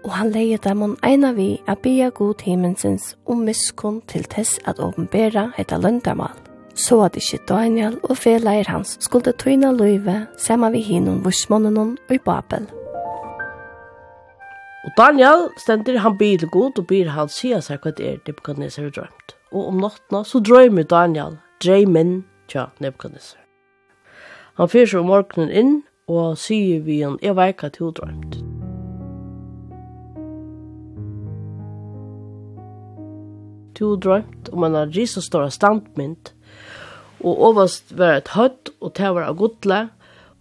Og 0.00 0.14
han 0.16 0.30
leie 0.32 0.56
dem 0.64 0.82
on 0.82 0.94
eina 1.04 1.34
vi 1.36 1.58
a 1.68 1.74
bia 1.76 2.08
god 2.08 2.40
himmelsens 2.46 3.14
og 3.28 3.42
miskunn 3.44 4.00
til 4.08 4.24
tess 4.24 4.56
at 4.64 4.80
åpenbæra 4.80 5.50
heita 5.58 5.76
løndamal, 5.76 6.38
så 6.74 7.02
at 7.04 7.18
ikkje 7.20 7.42
Daniel 7.48 7.98
og 8.08 8.16
feleir 8.16 8.70
hans 8.72 8.96
skulle 9.04 9.34
tøyna 9.36 9.74
løyve 9.76 10.22
sama 10.38 10.70
vi 10.72 10.80
hinun 10.80 11.20
vursmånen 11.24 11.76
og 12.08 12.14
i 12.14 12.18
Babel. 12.24 12.70
Og 14.84 14.96
Daniel 14.96 15.50
stender 15.60 16.00
han 16.00 16.16
bil 16.16 16.48
god 16.48 16.78
og 16.78 16.86
byr 16.86 17.12
han 17.12 17.28
sia 17.28 17.60
seg 17.60 17.84
hva 17.84 17.92
det 17.92 18.08
er 18.08 18.24
det 18.24 18.38
på 18.38 18.48
kan 18.48 18.64
jeg 18.64 18.94
drømt 18.96 19.39
og 19.50 19.68
om 19.72 19.80
nattene 19.82 20.24
så 20.26 20.40
drømmer 20.42 20.86
Daniel, 20.88 21.38
dreimen 21.62 22.20
tja 22.50 22.70
Nebuchadnezzar. 22.80 23.42
Han 24.58 24.68
fyrer 24.70 24.90
seg 24.92 25.02
om 25.02 25.10
morgenen 25.10 25.52
inn 25.54 25.76
og 26.10 26.38
sier 26.40 26.82
vi 26.84 27.00
han, 27.04 27.18
er 27.22 27.36
veika 27.38 27.70
til 27.72 27.90
å 27.90 27.94
drømte. 28.00 28.42
Du 33.80 33.94
drømt 33.96 34.50
om 34.52 34.66
en 34.66 34.76
risa 34.92 35.22
stor 35.24 35.46
standmynd, 35.48 36.34
og 37.24 37.44
overst 37.48 37.94
var 37.96 38.18
et 38.18 38.34
høtt, 38.34 38.74
og 38.80 38.92
det 38.98 39.08
var 39.16 39.30
av 39.30 39.38
godle, 39.40 39.78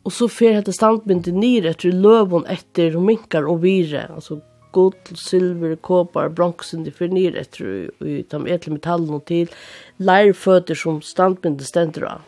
og 0.03 0.15
så 0.15 0.27
fer 0.31 0.57
hette 0.57 0.73
standmynden 0.75 1.39
nyr 1.39 1.69
etter 1.71 1.95
løven 1.95 2.43
etter 2.51 2.97
minkar 2.99 3.47
og 3.47 3.61
vire, 3.63 4.07
altså 4.11 4.41
gull, 4.75 4.93
silver, 5.17 5.75
kopar, 5.75 6.29
bronxen, 6.29 6.83
det 6.85 6.95
fyrir 6.97 7.13
nir 7.15 7.37
etter 7.39 7.89
i 8.05 8.21
de 8.21 8.39
etle 8.53 8.75
metallen 8.75 9.17
og 9.17 9.25
til, 9.29 9.49
lærføtter 9.97 10.77
som 10.77 11.01
standbindene 11.05 11.67
stender 11.67 12.07
av. 12.09 12.25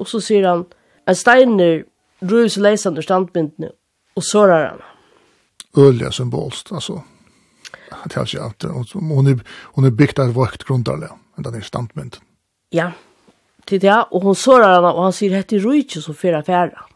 Og 0.00 0.08
så 0.08 0.20
sier 0.24 0.48
han, 0.48 0.64
en 1.08 1.18
steiner 1.18 1.84
røys 2.20 2.56
leisan 2.60 2.98
ur 2.98 3.06
standbindene, 3.06 3.72
og 4.16 4.26
sårar 4.26 4.66
han. 4.70 4.84
Ølja 5.78 6.10
symbolst, 6.12 6.72
altså. 6.72 7.00
Det 7.90 8.16
er 8.16 8.26
ikke 8.26 8.42
alt. 8.42 8.64
Hun 8.94 9.28
er, 9.28 9.40
hun 9.76 9.86
er 9.86 9.94
bygd 9.94 10.20
av 10.22 10.34
vakt 10.36 10.64
grundarlig, 10.66 11.10
men 11.36 11.46
den 11.46 11.58
er 11.58 11.66
standbind. 11.66 12.20
Ja, 12.74 12.92
til 13.66 13.80
det, 13.82 13.96
og 14.10 14.24
hun 14.24 14.38
sårar 14.38 14.76
han, 14.78 14.88
og 14.92 15.04
han 15.08 15.16
sier, 15.16 15.36
hette 15.36 15.60
rujtje 15.62 16.02
som 16.02 16.16
fyrir 16.16 16.40
affæra. 16.40 16.86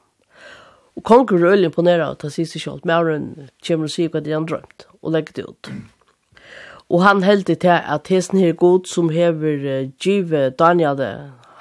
Og 0.96 1.02
konger 1.02 1.36
er 1.38 1.50
øyelig 1.50 1.70
imponeret 1.72 2.04
av 2.04 2.14
at 2.14 2.22
han 2.22 2.34
sier 2.34 2.46
seg 2.46 2.62
selv, 2.62 2.86
Mauren 2.86 3.50
kommer 3.66 3.90
og 3.90 3.94
sier 3.94 4.12
hva 4.12 4.22
det 4.22 4.34
han 4.34 4.46
drømt, 4.46 4.86
og 5.02 5.14
legger 5.16 5.38
det 5.38 5.46
ut. 5.48 5.72
Og 6.92 7.02
han 7.02 7.24
held 7.24 7.46
det 7.48 7.60
til 7.64 7.74
at 7.74 8.10
hesten 8.12 8.38
her 8.38 8.52
god 8.52 8.86
som 8.86 9.08
hever 9.10 9.64
uh, 9.64 9.90
give 9.98 10.50
Daniel 10.58 11.00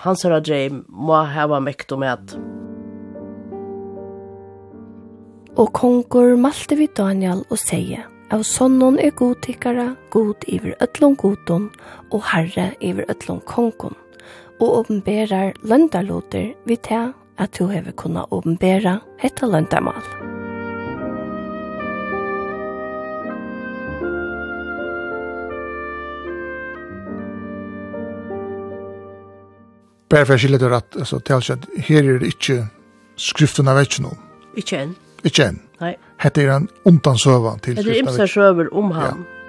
hans 0.03 0.25
herre 0.25 0.41
dreim 0.43 0.83
må 0.89 1.23
hava 1.31 1.61
mekt 1.63 1.93
og 1.95 2.01
med. 2.03 2.35
Og 5.53 5.69
konger 5.77 6.35
malte 6.41 6.75
vi 6.75 6.89
Daniel 6.97 7.43
og 7.49 7.59
sier, 7.61 8.03
av 8.33 8.41
sonnen 8.47 8.97
er 8.99 9.13
god 9.15 9.37
tikkara, 9.45 9.91
god 10.11 10.45
iver 10.49 10.73
ötlån 10.81 11.15
godon, 11.21 11.69
og 12.11 12.25
herre 12.31 12.71
iver 12.81 13.05
ötlån 13.13 13.43
kongon, 13.49 13.95
og 14.59 14.79
åpenberar 14.81 15.53
løndarloter 15.61 16.55
vi 16.65 16.79
til 16.89 17.13
at 17.37 17.59
du 17.59 17.67
hever 17.67 17.91
kunna 17.91 18.25
åpenbæra 18.31 18.99
hetta 19.19 19.47
løndamal. 19.49 20.03
Bare 30.13 30.27
for 30.29 30.35
å 30.35 30.41
skille 30.41 30.59
dere 30.61 30.77
at 30.83 30.95
altså, 30.99 31.17
tilsett, 31.25 31.65
her 31.87 32.05
er 32.05 32.19
det 32.21 32.35
ikke 32.35 32.59
skriften 33.17 33.69
av 33.71 33.81
ikke 33.81 34.03
noe. 34.05 34.19
Ikke 34.59 34.83
enn. 34.83 34.91
Ikke 35.25 35.47
en. 35.49 35.61
Nei. 35.81 35.95
Hette 36.21 36.43
er 36.43 36.51
en 36.53 36.67
undan 36.85 37.17
søvan 37.17 37.63
til 37.63 37.79
skriften 37.79 37.89
av 37.89 37.95
ikke. 37.95 38.11
Det 38.11 38.19
er 38.19 38.27
imsa 38.27 38.27
søver 38.29 38.69
om 38.77 38.91
han. 38.93 39.23
Ja. 39.25 39.42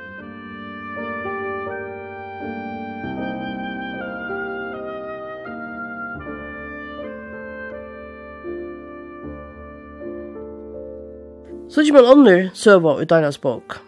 Så 11.74 11.82
kommer 11.82 12.04
en 12.04 12.18
ånder 12.18 12.50
søva 12.54 13.00
i 13.02 13.04
Daniels 13.04 13.38
bok. 13.38 13.80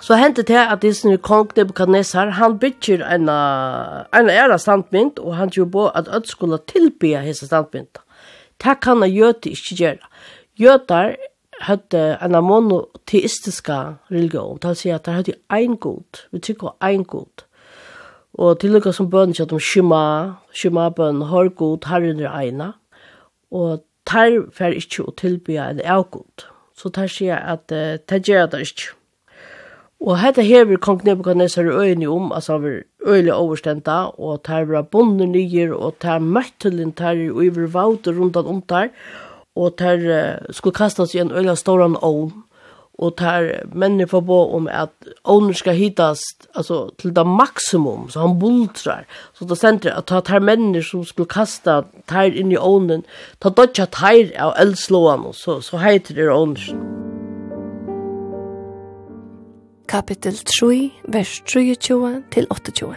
Så 0.00 0.16
hendte 0.16 0.42
det 0.42 0.56
at 0.56 0.80
Disney 0.82 1.18
kong 1.20 1.50
Nebuchadnezzar, 1.56 2.30
han 2.30 2.58
bygger 2.58 3.02
en, 3.04 3.28
en 3.28 4.30
æra 4.30 4.56
standmynd, 4.58 5.18
og 5.18 5.36
han 5.36 5.50
gjør 5.50 5.64
på 5.64 5.88
at 5.88 6.08
øde 6.08 6.28
skulle 6.28 6.58
tilbya 6.68 7.20
hese 7.20 7.46
standmynd. 7.46 8.00
Det 8.64 8.80
kan 8.80 9.02
han 9.02 9.12
gjøte 9.12 9.50
ikke 9.50 9.76
gjøre. 9.76 10.08
Jøtar 10.56 11.16
hadde 11.60 12.18
en 12.24 12.32
monoteistiska 12.44 13.98
religion, 14.10 14.58
det 14.62 14.68
vil 14.68 14.76
si 14.76 14.88
at 14.88 15.04
det 15.04 15.14
hadde 15.14 15.36
ein 15.52 15.76
god, 15.76 16.24
vi 16.32 16.38
tykker 16.38 16.76
ein 16.80 17.04
god. 17.04 17.44
Og 18.34 18.60
til 18.60 18.70
lukka 18.70 18.92
som 18.92 19.10
bønner 19.10 19.40
ikke 19.40 19.52
om 19.52 19.60
Shema, 19.60 20.32
Shema-bønner, 20.54 21.26
har 21.26 21.48
god, 21.48 21.84
herren 21.86 22.20
er 22.20 22.32
eina. 22.32 22.72
Og 23.50 23.84
tar 24.08 24.38
fer 24.54 24.76
ikkje 24.76 25.04
å 25.06 25.16
tilbya 25.18 25.72
en 25.72 25.82
avgod. 25.84 26.46
Så 26.78 26.92
tar 26.94 27.10
sier 27.12 27.38
at 27.38 27.68
uh, 27.74 27.98
det 28.08 28.22
gjør 28.26 28.48
det 28.54 28.64
ikkje. 28.68 28.94
Og 29.98 30.20
hette 30.20 30.44
hever 30.46 30.78
kong 30.78 31.00
Nebuchadnezzar 31.02 31.66
i 31.66 31.90
øyne 31.90 32.06
om, 32.06 32.28
altså 32.32 32.54
han 32.54 32.62
var 32.62 32.76
øyelig 33.06 33.32
overstenta, 33.34 33.96
og 34.14 34.44
tar 34.46 34.68
var 34.70 34.86
bonde 34.86 35.26
nyer, 35.26 35.72
og 35.74 35.96
tar 35.98 36.22
møttelen 36.22 36.92
tar 36.94 37.18
i 37.18 37.30
over 37.30 37.66
vauter 37.66 38.14
rundt 38.14 38.38
om 38.38 38.62
tar, 38.62 38.92
og 39.58 39.74
tar 39.76 39.98
uh, 39.98 40.52
skulle 40.54 40.78
kastas 40.78 41.16
i 41.16 41.22
en 41.24 41.34
øyelig 41.34 41.58
ståran 41.58 41.98
ovn 41.98 42.30
og 42.98 43.16
tar 43.16 43.64
människor 43.72 44.06
får 44.06 44.22
på 44.22 44.54
om 44.54 44.68
att 44.72 45.06
owner 45.24 45.52
ska 45.52 45.70
hittas 45.70 46.18
alltså 46.52 46.90
till 46.96 47.14
det 47.14 47.24
maximum 47.24 48.08
så 48.08 48.20
han 48.20 48.38
bultrar 48.38 49.06
så 49.32 49.44
det 49.44 49.56
sentrar 49.56 49.92
att 49.92 50.06
ta 50.06 50.20
tar 50.20 50.40
människor 50.40 50.82
som 50.82 51.04
skulle 51.04 51.26
kasta 51.26 51.84
tar 52.06 52.36
in 52.36 52.52
i 52.52 52.58
ovnen 52.58 53.02
ta 53.38 53.50
dodge 53.50 53.86
tar 53.90 54.40
av 54.40 54.54
eldslåan 54.56 55.24
och 55.24 55.34
så 55.34 55.60
så 55.60 55.78
heter 55.78 56.14
det 56.14 56.30
owner. 56.30 56.98
Kapitel 59.88 60.34
3 60.60 60.90
vers 61.02 61.42
23 61.44 62.22
till 62.30 62.46
28 62.50 62.94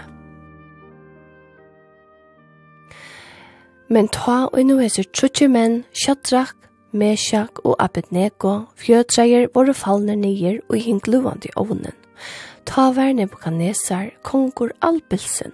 Men 3.90 4.08
ta 4.08 4.46
og 4.54 4.66
nu 4.66 4.80
er 4.80 4.88
så 4.88 5.04
trutje 5.04 5.48
menn, 5.48 5.84
kjatrak 5.94 6.61
Meshach 6.92 7.62
og 7.64 7.76
Abednego, 7.80 8.66
fjøtreier 8.76 9.48
våre 9.56 9.74
fallne 9.74 10.16
nyer 10.20 10.60
og 10.70 10.78
hingluvande 10.84 11.48
i 11.48 11.56
ovnen. 11.56 11.96
Ta 12.66 12.92
vær 12.92 13.14
Nebuchadnezzar, 13.16 14.12
kongur 14.24 14.74
Albilsen, 14.82 15.54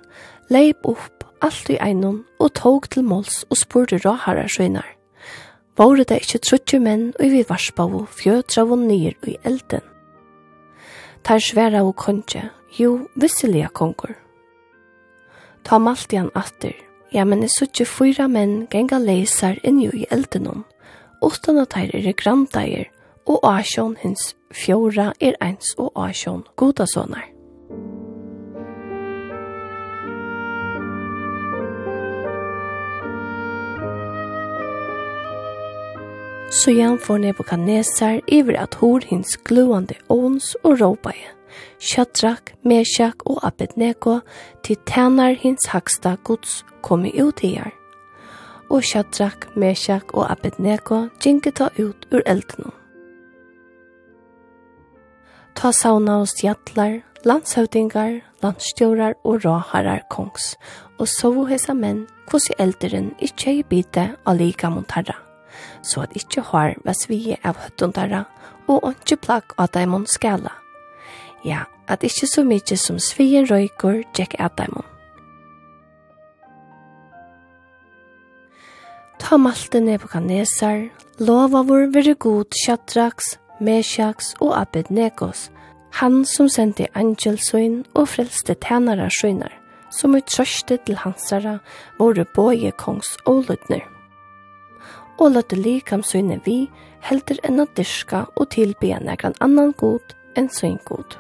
leip 0.50 0.86
opp 0.86 1.18
alt 1.42 1.70
i 1.70 1.78
einon 1.82 2.24
og 2.40 2.54
tog 2.58 2.90
til 2.90 3.06
måls 3.06 3.44
og 3.52 3.60
spurte 3.62 4.00
råhara 4.02 4.48
søgnar. 4.50 4.88
Våre 5.78 6.08
det 6.10 6.24
ikkje 6.24 6.42
trutje 6.42 6.80
menn 6.82 7.12
og 7.20 7.30
vi 7.32 7.44
varsbavo 7.46 8.08
fjøtravon 8.18 8.88
nyer 8.90 9.14
og 9.22 9.30
i 9.30 9.38
elden. 9.46 9.84
Tar 11.24 11.44
sværa 11.44 11.84
og 11.86 11.96
konje, 11.96 12.48
jo, 12.80 13.08
visselige 13.16 13.70
kongur. 13.74 14.16
Ta 15.64 15.78
malt 15.78 16.14
igjen 16.14 16.32
atter, 16.36 16.74
ja, 17.14 17.26
men 17.26 17.44
er 17.44 17.52
suttje 17.52 17.86
fyra 17.86 18.28
menn 18.32 18.66
genga 18.72 18.98
leisar 18.98 19.60
inni 19.64 19.90
i 19.94 20.08
eldenom, 20.10 20.64
utan 21.22 21.58
at 21.58 21.74
her 21.74 21.94
er 21.94 22.14
grandeier, 22.14 22.92
og 23.28 23.40
asjon 23.44 23.98
hins 24.00 24.36
fjóra 24.54 25.12
er 25.22 25.36
eins 25.44 25.74
og 25.78 25.92
asjon 26.08 26.46
godasånar. 26.56 27.38
Så 36.52 36.72
igjen 36.72 36.96
får 36.98 37.18
Nebuchadnezzar 37.22 38.22
iver 38.28 38.56
at 38.58 38.78
hor 38.80 39.04
hins 39.06 39.36
gluande 39.46 39.98
åns 40.10 40.56
og 40.64 40.80
råpaie. 40.82 41.34
Shadrach, 41.80 42.54
Meshach 42.64 43.18
og 43.26 43.44
Abednego 43.48 44.20
til 44.64 44.78
tænar 44.88 45.36
hins 45.38 45.68
haksta 45.70 46.16
gods 46.24 46.66
komi 46.82 47.12
ut 47.22 47.40
her 47.40 47.77
og 48.70 48.84
Shadrach, 48.84 49.48
Meshach 49.56 50.14
og 50.14 50.32
Abednego 50.32 51.08
gjenke 51.24 51.52
ta 51.52 51.70
ut 51.80 52.08
ur 52.12 52.22
elden. 52.26 52.72
Ta 55.56 55.72
sauna 55.72 56.20
og 56.22 56.28
stjallar, 56.28 57.00
landshøvdingar, 57.26 58.20
landstjórar 58.44 59.14
og 59.24 59.46
råharar 59.46 60.04
kongs, 60.10 60.56
og 61.00 61.08
sovu 61.08 61.46
hesa 61.50 61.74
menn 61.74 62.06
kvossi 62.30 62.54
elderen 62.60 63.14
ikkje 63.24 63.54
i 63.60 63.64
bite 63.64 64.10
alika 64.26 64.70
montarra, 64.70 65.16
så 65.82 66.06
at 66.06 66.14
ikkje 66.16 66.44
har 66.52 66.76
vesvige 66.86 67.40
av 67.44 67.58
høttundarra 67.64 68.26
og 68.68 68.92
ikkje 68.92 69.18
plagg 69.24 69.58
av 69.58 69.72
daimon 69.74 70.06
skala. 70.08 70.54
Ja, 71.46 71.66
at 71.88 72.04
ikkje 72.04 72.28
så 72.28 72.44
mykje 72.44 72.78
som 72.78 73.00
svien 73.00 73.48
røykor 73.50 74.04
tjekk 74.14 74.38
av 74.40 74.56
daimon. 74.60 74.97
Ta 79.20 79.38
malte 79.38 79.80
Nebuchadnezzar, 79.82 80.90
lova 81.20 81.64
vår 81.64 81.88
vere 81.94 82.14
god 82.14 82.54
Shadraks, 82.64 83.38
Meshachs 83.60 84.36
og 84.40 84.54
Abednegos, 84.60 85.50
han 85.98 86.22
som 86.26 86.50
sendte 86.50 86.88
angelsøyn 86.94 87.82
og 87.98 88.08
frelste 88.14 88.54
tænare 88.62 89.10
søynar, 89.10 89.54
som 89.90 90.16
i 90.16 90.22
trøste 90.22 90.78
til 90.86 91.00
hansara 91.02 91.58
våre 92.00 92.26
båje 92.36 92.72
kongs 92.78 93.16
og 93.26 93.46
lødner. 93.50 93.86
Og 95.18 95.34
løtte 95.34 95.58
likam 95.58 96.04
søyne 96.06 96.38
vi 96.46 96.68
helder 97.02 97.42
enn 97.44 97.64
å 97.64 97.70
dyrska 97.78 98.28
og 98.36 98.52
tilbe 98.54 99.00
negran 99.02 99.38
annan 99.42 99.74
god 99.82 100.14
enn 100.38 100.52
søyn 100.54 100.78
god. 100.86 101.18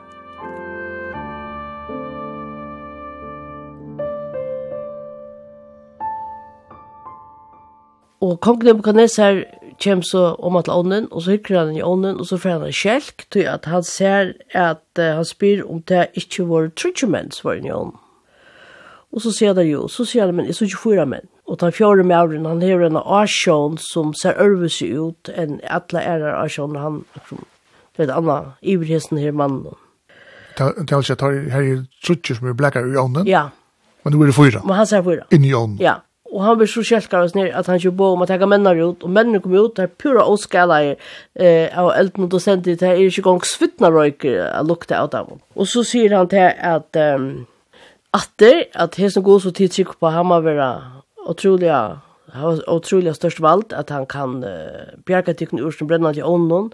Og 8.21 8.39
kong 8.41 8.63
Nebuchadnezzar 8.65 9.43
kjem 9.77 10.01
så 10.01 10.31
om 10.41 10.55
at 10.57 10.69
ånden, 10.74 11.05
og 11.12 11.21
så 11.21 11.36
hykker 11.36 11.59
han 11.59 11.75
i 11.75 11.83
ånden, 11.86 12.17
og 12.17 12.25
så 12.25 12.39
får 12.41 12.55
han 12.55 12.65
en 12.65 12.74
kjelk, 12.74 13.27
til 13.33 13.45
at 13.45 13.67
han 13.69 13.83
ser 13.86 14.33
at 14.57 14.81
uh, 14.97 15.05
han 15.19 15.25
spyr 15.25 15.62
om 15.67 15.83
det 15.86 16.07
ikke 16.17 16.47
var 16.50 16.71
som 16.97 17.13
var 17.13 17.62
i 17.62 17.71
ånden. 17.71 18.00
Og 19.13 19.21
så 19.21 19.31
sier 19.31 19.53
han 19.55 19.67
jo, 19.69 19.88
så 19.88 20.05
sier 20.05 20.25
han, 20.25 20.36
men 20.36 20.45
jeg 20.50 20.55
så 20.57 20.65
ikke 20.65 20.81
fyra 20.81 21.05
menn. 21.05 21.29
Og 21.47 21.59
den 21.62 21.71
fjore 21.71 22.03
med 22.03 22.17
åren, 22.17 22.45
han 22.45 22.62
har 22.62 22.81
en 22.83 22.97
asjon 22.97 23.77
som 23.79 24.13
ser 24.13 24.36
ørvus 24.41 24.81
ut 24.81 25.29
enn 25.31 25.62
alle 25.63 26.01
ærer 26.01 26.41
asjon, 26.41 26.75
han 26.75 27.03
vet 27.97 28.12
anna, 28.12 28.57
iverhesten 28.62 29.21
her 29.21 29.31
mannen. 29.31 29.77
Det 30.57 30.65
er 30.65 30.97
altså 30.97 31.13
at 31.13 31.24
her 31.53 31.62
er 31.62 31.86
trutjer 32.03 32.36
som 32.36 32.50
er 32.50 32.57
blekkar 32.57 32.89
i 32.89 32.97
ånden? 32.97 33.29
Ja. 33.29 33.47
Men 34.03 34.13
du 34.13 34.21
er 34.21 34.31
det 34.31 34.36
fyra? 34.36 34.63
Men 34.65 34.75
han 34.75 34.89
ser 34.89 35.05
fyra. 35.05 35.24
Inni 35.31 35.53
ånden? 35.53 35.79
Ja. 35.81 36.00
Og 36.27 36.43
han 36.43 36.57
blir 36.60 36.67
så 36.67 36.84
kjelkar 36.84 37.24
oss 37.24 37.36
ned 37.36 37.53
at 37.55 37.67
han 37.69 37.79
ikke 37.79 37.96
på 37.98 38.07
om 38.13 38.22
att 38.22 38.27
ta 38.29 38.46
männar 38.46 38.75
ut 38.75 39.03
Og 39.03 39.10
mennene 39.10 39.39
kommer 39.39 39.65
ut 39.65 39.75
det 39.75 39.84
er 39.84 39.88
pura 39.88 40.25
åskala 40.27 40.96
eh 41.36 41.69
av 41.77 41.91
elden 41.96 42.24
og 42.24 42.31
docent 42.31 42.65
det 42.65 42.81
er 42.81 42.96
ikke 42.96 43.22
gong 43.22 43.41
svittna 43.43 43.89
røyker 43.89 44.51
att 44.51 44.67
lukta 44.67 45.00
av 45.00 45.10
dem. 45.10 45.39
Og 45.55 45.67
så 45.67 45.84
sier 45.84 46.17
han 46.17 46.27
til 46.27 46.51
at 46.57 47.15
um, 47.15 47.48
atter 48.13 48.63
at 48.75 48.96
det 48.98 49.13
som 49.13 49.24
går 49.24 49.39
så 49.39 49.51
tid 49.51 49.69
tryck 49.69 50.00
på 50.00 50.10
han 50.10 50.29
være 50.29 50.81
otroliga 51.27 52.00
har 52.34 52.62
otroliga 52.67 53.13
størst 53.13 53.41
vald 53.41 53.74
at 53.74 53.89
han 53.89 54.05
kan 54.05 54.43
uh, 54.43 55.00
bjärka 55.05 55.34
tykken 55.34 55.60
ur 55.60 55.72
som 55.72 55.88
brennan 55.88 56.13
til 56.13 56.24
ånden 56.24 56.74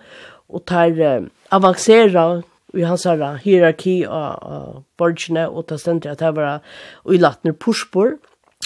og 0.50 0.66
tar 0.66 0.90
uh, 0.90 1.28
avansera 1.52 2.42
i 2.74 2.82
hans 2.82 3.06
hierarki 3.44 4.04
av 4.10 4.38
uh, 4.42 4.82
borgene 4.98 5.46
og 5.50 5.68
ta 5.68 5.78
stendt 5.78 6.06
at 6.10 6.20
det 6.20 6.36
var 6.36 6.62
i 7.06 7.18
lattner 7.18 7.54
pushpor 7.54 8.18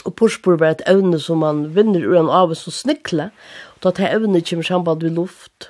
og 0.05 0.15
porspor 0.19 0.59
var 0.61 0.75
et 0.75 0.85
evne 0.89 1.19
som 1.21 1.41
man 1.43 1.65
vinner 1.75 2.05
ur 2.05 2.17
en 2.19 2.31
av 2.33 2.53
så 2.57 2.73
snikle, 2.73 3.31
og 3.77 3.85
da 3.85 3.93
det 3.97 4.11
evne 4.11 4.43
kommer 4.45 4.67
samband 4.67 5.05
ved 5.05 5.15
luft, 5.17 5.69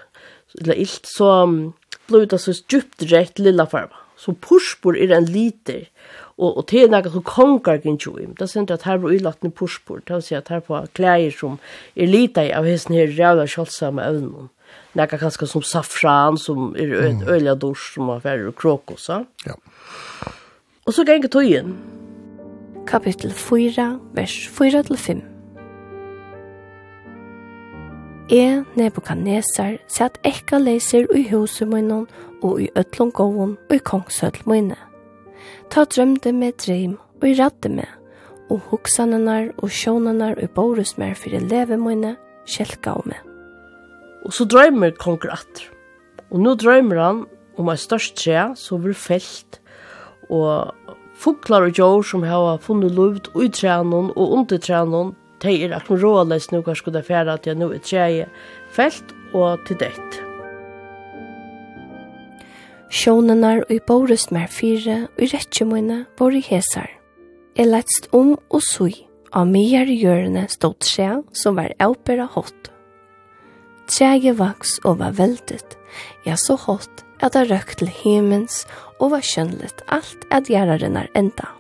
eller 0.59 0.79
ilt, 0.79 1.05
så 1.07 1.29
blir 2.07 2.27
det 2.29 2.39
så 2.41 2.55
djupt 2.55 3.07
rett 3.11 3.39
lilla 3.39 3.67
farva. 3.69 4.03
Så 4.17 4.33
porspor 4.33 4.97
er 4.97 5.13
en 5.13 5.27
liter, 5.29 5.85
og, 6.37 6.57
og 6.57 6.65
det 6.69 6.83
er 6.83 6.91
noe 6.91 7.11
som 7.13 7.25
konger 7.25 7.81
kan 7.83 7.97
im. 7.97 8.33
Det 8.37 8.47
er 8.49 8.73
at 8.73 8.85
her 8.89 8.97
var 9.01 9.13
ulatne 9.13 9.51
porspor, 9.51 10.01
det 10.05 10.15
vil 10.15 10.25
si 10.25 10.35
at 10.35 10.49
her 10.49 10.61
på 10.65 10.79
klær 10.97 11.29
som 11.33 11.59
er 11.95 12.09
lite 12.09 12.47
av 12.53 12.65
hesten 12.65 12.97
her 12.97 13.13
rævla 13.13 13.45
kjølsamme 13.45 14.05
evnen. 14.05 14.49
Noe 14.97 15.07
kanskje 15.21 15.47
som 15.49 15.61
safran, 15.61 16.37
som 16.37 16.73
er 16.75 17.21
øyla 17.29 17.53
dors, 17.55 17.93
som 17.93 18.09
er 18.09 18.23
færre 18.23 18.51
krokos. 18.57 19.09
Ja. 19.45 19.55
Og 20.87 20.93
så 20.95 21.03
ganger 21.05 21.29
tøyen, 21.29 21.75
kapittel 22.87 23.31
4, 23.31 23.99
vers 24.15 24.49
4-5. 24.59 25.21
E 28.29 28.63
Nebuchadnezzar 28.75 29.77
satt 29.87 30.19
ekka 30.27 30.59
leiser 30.59 31.07
i 31.15 31.25
huset 31.27 31.67
munnen 31.67 32.07
og 32.43 32.61
i 32.63 32.69
ötlun 32.79 33.11
gåon 33.15 33.55
og 33.57 33.75
i 33.75 33.79
kongshøll 33.83 34.39
munne. 34.47 34.77
Ta 35.71 35.83
drømde 35.83 36.31
med 36.35 36.55
dreim 36.63 36.97
og 37.19 37.27
i 37.27 37.35
radde 37.39 37.71
med, 37.75 37.87
og 38.47 38.63
hoksanenar 38.71 39.51
og 39.57 39.71
sjånenar 39.71 40.39
og 40.39 40.53
borus 40.55 40.95
mer 40.97 41.15
fyrir 41.19 41.43
leve 41.43 41.79
munne, 41.79 42.15
kjelka 42.47 42.95
og 43.01 43.07
med. 43.11 43.19
Og 44.23 44.31
så 44.35 44.47
drømmer 44.47 44.95
konger 44.99 45.35
atter. 45.35 45.67
Og 46.31 46.39
nå 46.43 46.55
drømmer 46.59 47.03
han 47.03 47.25
om 47.59 47.71
ei 47.71 47.79
størst 47.79 48.15
tre 48.19 48.53
som 48.59 48.83
vil 48.83 48.95
felt 48.95 49.59
og 50.31 50.71
Fuklar 51.17 51.65
og 51.65 51.79
jord 51.79 52.05
som 52.05 52.23
har 52.23 52.59
funnet 52.61 52.93
luft 52.93 53.31
i 53.33 53.49
trænen 53.49 54.11
og 54.13 54.33
under 54.37 54.57
trænen, 54.61 55.15
de 55.41 55.53
er 55.65 55.73
akkur 55.77 56.01
råles 56.01 56.51
nu 56.51 56.61
hva 56.61 56.75
skulle 56.77 57.01
færa 57.05 57.37
at 57.37 57.47
jeg 57.47 57.57
nå 57.57 57.71
er 57.73 57.81
træje 57.81 58.27
felt 58.73 59.13
og 59.33 59.57
til 59.65 59.79
dett. 59.81 60.21
Sjånenar 62.93 63.65
og 63.65 63.73
i 63.73 63.79
borust 63.87 64.31
mer 64.31 64.47
fire 64.47 65.07
og 65.17 65.25
i 65.25 65.29
rettjemøyne 65.33 66.05
var 66.19 66.37
i 66.37 66.41
hesar. 66.41 66.87
Jeg 67.57 67.67
lettst 67.67 68.07
om 68.13 68.37
og 68.53 68.61
sui, 68.61 68.93
av 69.33 69.49
mer 69.49 69.89
gjørende 69.89 70.45
stod 70.49 70.77
træ 70.85 71.09
som 71.33 71.57
var 71.57 71.73
avbæra 71.81 72.29
hot. 72.37 72.71
Træje 73.89 74.37
vaks 74.37 74.77
og 74.85 74.99
var 74.99 75.17
veldet, 75.17 75.77
ja 76.25 76.35
så 76.35 76.55
hot 76.55 77.03
at 77.19 77.33
det 77.33 77.49
røk 77.49 77.75
til 77.77 77.89
himens 77.89 78.65
og 78.99 79.11
var 79.13 79.25
skjønnligt 79.25 79.83
alt 79.87 80.25
at 80.31 80.49
gjærarinnar 80.49 81.09
enda. 81.15 81.51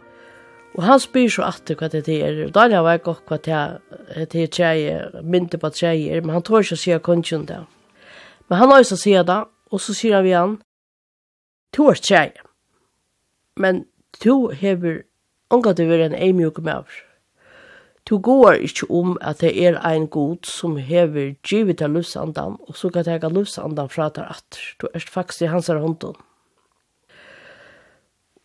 Og 0.77 0.83
han 0.85 0.99
spyr 1.01 1.29
så 1.33 1.47
alltid 1.47 1.79
hva 1.79 1.89
det 1.89 2.05
er. 2.09 2.43
Og 2.45 2.53
da 2.53 2.67
var 2.85 2.97
jeg 2.97 3.03
godt 3.07 3.23
hva 3.29 3.39
det 3.41 4.41
er 4.43 4.51
tjeje, 4.53 4.97
mynte 5.23 5.57
på 5.57 5.71
tjeje, 5.73 6.21
men 6.21 6.35
han 6.35 6.45
tår 6.45 6.65
ikke 6.65 6.77
å 6.77 6.81
si 6.83 6.97
kongen 7.01 7.47
det. 7.49 7.63
Men 8.47 8.59
han 8.61 8.71
har 8.71 8.83
også 8.83 8.95
så 8.95 9.01
sier 9.01 9.25
det, 9.25 9.39
og 9.71 9.81
så 9.81 9.95
sier 9.97 10.19
han 10.19 10.25
vi 10.27 10.35
han, 10.37 10.55
to 11.73 11.89
er 11.89 11.97
tjeje. 11.97 12.45
Men 13.57 13.85
to 14.21 14.49
hever, 14.53 15.01
unga 15.49 15.73
du 15.73 15.87
være 15.89 16.11
en 16.11 16.17
eimjuk 16.17 16.61
med 16.61 16.85
oss. 16.85 17.01
To 18.07 18.21
går 18.23 18.61
ikke 18.63 18.87
om 18.93 19.17
at 19.19 19.41
det 19.41 19.51
er 19.65 19.81
en 19.81 20.07
god 20.07 20.45
som 20.47 20.77
hever 20.77 21.33
givet 21.43 21.81
av 21.81 21.91
lusandan, 21.91 22.55
og 22.61 22.77
så 22.77 22.89
kan 22.93 23.03
tega 23.03 23.27
lusandan 23.27 23.89
fra 23.89 24.07
der 24.15 24.29
at 24.31 24.59
du 24.79 24.87
er 24.93 25.03
faktisk 25.03 25.41
i 25.41 25.51
hans 25.51 25.67
hånden. 25.67 26.15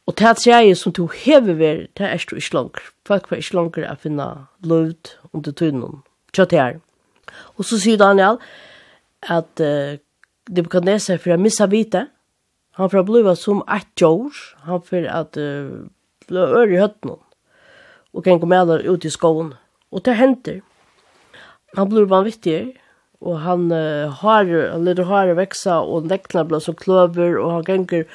Og 0.07 0.17
det 0.19 0.37
tredje 0.43 0.75
som 0.75 0.93
du 0.93 1.07
hever 1.07 1.55
ved, 1.55 1.87
det 1.99 2.07
er 2.07 2.25
du 2.31 2.37
ikke 2.37 2.55
langer. 2.57 2.87
Folk 3.07 3.31
var 3.31 3.39
ikke 3.39 3.57
langer 3.59 3.87
å 3.87 3.99
finne 4.03 4.29
løvd 4.67 5.13
under 5.33 5.55
tunnen. 5.55 6.01
Kjøtt 6.35 6.57
her. 6.57 6.81
Og 7.57 7.67
så 7.69 7.79
sier 7.79 8.01
Daniel 8.01 8.41
at 9.31 9.63
uh, 9.63 9.95
det 10.51 10.67
kan 10.71 10.89
lese 10.89 11.21
for 11.23 11.37
å 11.37 11.41
missa 11.41 11.69
vite. 11.71 12.09
Han 12.81 12.91
får 12.91 13.07
blive 13.07 13.37
som 13.39 13.63
ett 13.71 14.03
år. 14.03 14.35
Han 14.67 14.83
får 14.83 15.07
at 15.07 15.39
uh, 15.39 15.87
bli 16.27 16.43
øre 16.43 16.73
i 16.75 16.83
høttene. 16.83 17.21
Og 18.13 18.27
kan 18.27 18.43
gå 18.43 18.49
med 18.51 18.69
der 18.69 18.89
ut 18.91 19.07
i 19.07 19.13
skoven. 19.13 19.55
Og 19.93 20.03
det 20.05 20.19
henter. 20.19 20.61
Han 21.79 21.89
blir 21.89 22.11
vanvittig. 22.11 22.75
Og 23.23 23.39
han 23.45 23.71
uh, 23.71 24.11
har, 24.19 24.51
han 24.51 24.83
leder 24.83 25.07
har 25.07 25.31
veksa, 25.39 25.79
og 25.87 26.11
nekna 26.11 26.43
blir 26.49 26.63
som 26.65 26.75
kløver, 26.75 27.37
og 27.39 27.53
han 27.53 27.69
ganger 27.69 28.09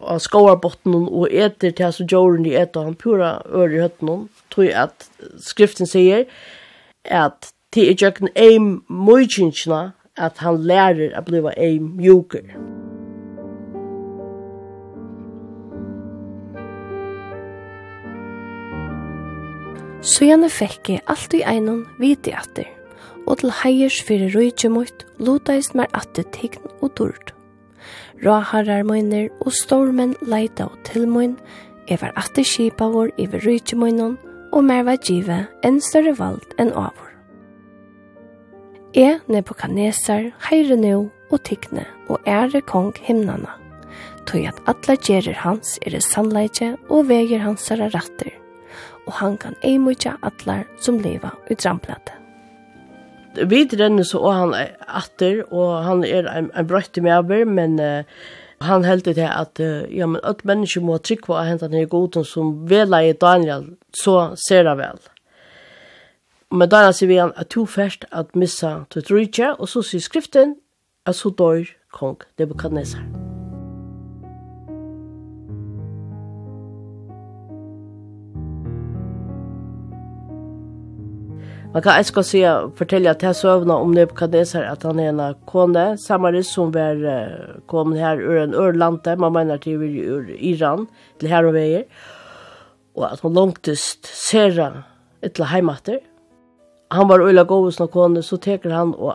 av 0.00 0.20
skoarbotten 0.24 0.94
og 0.96 1.28
eter 1.30 1.72
til 1.72 1.86
hans 1.88 2.00
djåren 2.02 2.46
i 2.48 2.56
etter 2.58 2.86
han 2.88 2.98
pura 2.98 3.38
øre 3.46 3.76
i 3.76 3.82
høtten 3.84 4.28
tog 4.50 4.68
at 4.72 5.08
skriften 5.44 5.88
sier 5.88 6.26
at 7.04 7.52
til 7.74 7.92
i 7.92 7.96
jøkken 7.96 8.32
eim 8.34 8.70
møykinsina 8.88 9.92
at 10.18 10.42
han 10.42 10.60
lærer 10.66 11.14
å 11.16 11.22
bliva 11.24 11.54
eim 11.56 11.94
mjuker. 12.00 12.44
Så 20.00 20.24
gjerne 20.24 20.48
fikk 20.48 20.94
jeg 20.94 21.04
alt 21.12 21.34
i 21.36 21.42
einon 21.44 21.84
vite 22.00 22.32
atter, 22.36 22.64
og 23.28 23.42
til 23.42 23.52
heiers 23.60 24.00
fyrir 24.02 24.32
røyke 24.32 24.72
mot 24.72 25.04
lotaist 25.20 25.76
mer 25.76 25.92
atter 25.96 26.24
tegn 26.34 26.64
og 26.80 26.96
dård. 26.96 27.34
Råharrar 28.20 28.84
møyner 28.84 29.30
og 29.40 29.54
stormen 29.56 30.12
leita 30.20 30.66
og 30.68 30.76
tilmøyn, 30.84 31.38
jeg 31.88 32.02
var 32.02 32.12
atter 32.20 32.44
kipa 32.44 32.90
vår 32.92 33.14
iver 33.18 33.40
rydtje 33.46 33.78
møynon, 33.80 34.18
og 34.52 34.66
mer 34.66 34.84
var 34.84 35.00
givet 35.06 35.48
enn 35.64 35.80
større 35.80 36.12
vald 36.18 36.52
enn 36.60 36.74
avur. 36.76 37.08
E 38.92 39.20
Nebuchadnezzar 39.30 40.32
heire 40.50 40.76
nu 40.76 41.08
og 41.30 41.42
tigne 41.46 41.86
og 42.10 42.20
ære 42.26 42.60
kong 42.60 42.92
himnana. 43.06 43.56
Tøy 44.26 44.44
at 44.50 44.60
alla 44.68 44.98
gerir 45.00 45.38
hans 45.40 45.78
er 45.86 45.96
det 45.96 46.04
sannleikje 46.04 46.74
og 46.90 47.08
veger 47.08 47.40
hans 47.46 47.70
er 47.70 47.86
ratter, 47.94 48.34
og 49.06 49.14
han 49.22 49.38
kan 49.40 49.56
eimutja 49.64 50.18
atlar 50.22 50.66
som 50.82 51.00
leva 51.00 51.32
utramplate 51.50 52.19
vi 53.34 53.64
renner 53.64 54.06
så 54.06 54.18
og 54.18 54.34
han 54.34 54.54
atter, 54.88 55.42
og 55.52 55.84
han 55.84 56.04
er 56.04 56.28
en, 56.30 56.50
en 56.56 56.66
brøtt 56.66 56.98
i 56.98 57.04
meber, 57.04 57.44
men 57.46 57.78
uh, 57.80 58.02
han 58.66 58.84
heldig 58.84 59.14
til 59.14 59.28
at 59.28 59.62
uh, 59.62 59.86
ja, 59.92 60.06
men 60.06 60.20
at 60.26 60.44
mennesker 60.44 60.84
må 60.84 60.98
trykke 60.98 61.30
på 61.30 61.38
å 61.38 61.46
hente 61.46 61.70
den 61.70 61.88
goden 61.88 62.26
som 62.26 62.52
vela 62.70 63.02
i 63.06 63.14
Daniel, 63.14 63.70
så 63.94 64.34
ser 64.48 64.66
det 64.68 64.76
vel. 64.82 65.00
Men 66.50 66.70
Daniel 66.70 66.94
sier 66.96 67.10
vi 67.12 67.22
han 67.22 67.34
at 67.38 67.52
to 67.54 67.66
først 67.70 68.08
at 68.10 68.34
missa 68.34 68.80
til 68.90 69.06
trykje, 69.06 69.54
og 69.58 69.70
så 69.70 69.86
sier 69.86 70.02
skriften 70.02 70.58
at 71.06 71.18
så 71.18 71.30
dør 71.30 71.68
kong 71.94 72.22
Nebuchadnezzar. 72.38 73.06
Musikk 73.06 73.29
Man 81.72 81.82
kan 81.82 81.92
älska 81.92 82.22
se 82.22 82.50
fortälja 82.76 83.14
till 83.14 83.34
sövna 83.34 83.76
om 83.76 83.92
Nebuchadnezzar 83.92 84.62
at 84.62 84.82
han 84.82 84.98
er 84.98 85.08
en 85.08 85.34
kone, 85.46 85.98
samare 85.98 86.42
som 86.44 86.72
var 86.72 86.96
uh, 87.04 87.60
kom 87.66 87.92
her 87.92 88.18
ur 88.18 88.42
en 88.42 88.54
ørlande, 88.54 89.16
man 89.16 89.32
menar 89.32 89.56
til 89.62 89.78
ur 89.78 90.26
Iran, 90.34 90.88
til 91.20 91.28
her 91.28 91.46
og 91.46 91.54
veier, 91.54 91.84
og 92.96 93.12
at 93.12 93.20
han 93.22 93.34
långtist 93.34 94.10
sera 94.10 94.82
ett 95.22 95.38
heimater. 95.38 96.00
Han 96.90 97.08
var 97.08 97.20
öla 97.20 97.44
god 97.44 97.72
som 97.72 97.88
kone, 97.88 98.22
så 98.22 98.36
teker 98.36 98.70
han 98.70 98.94
og 98.98 99.14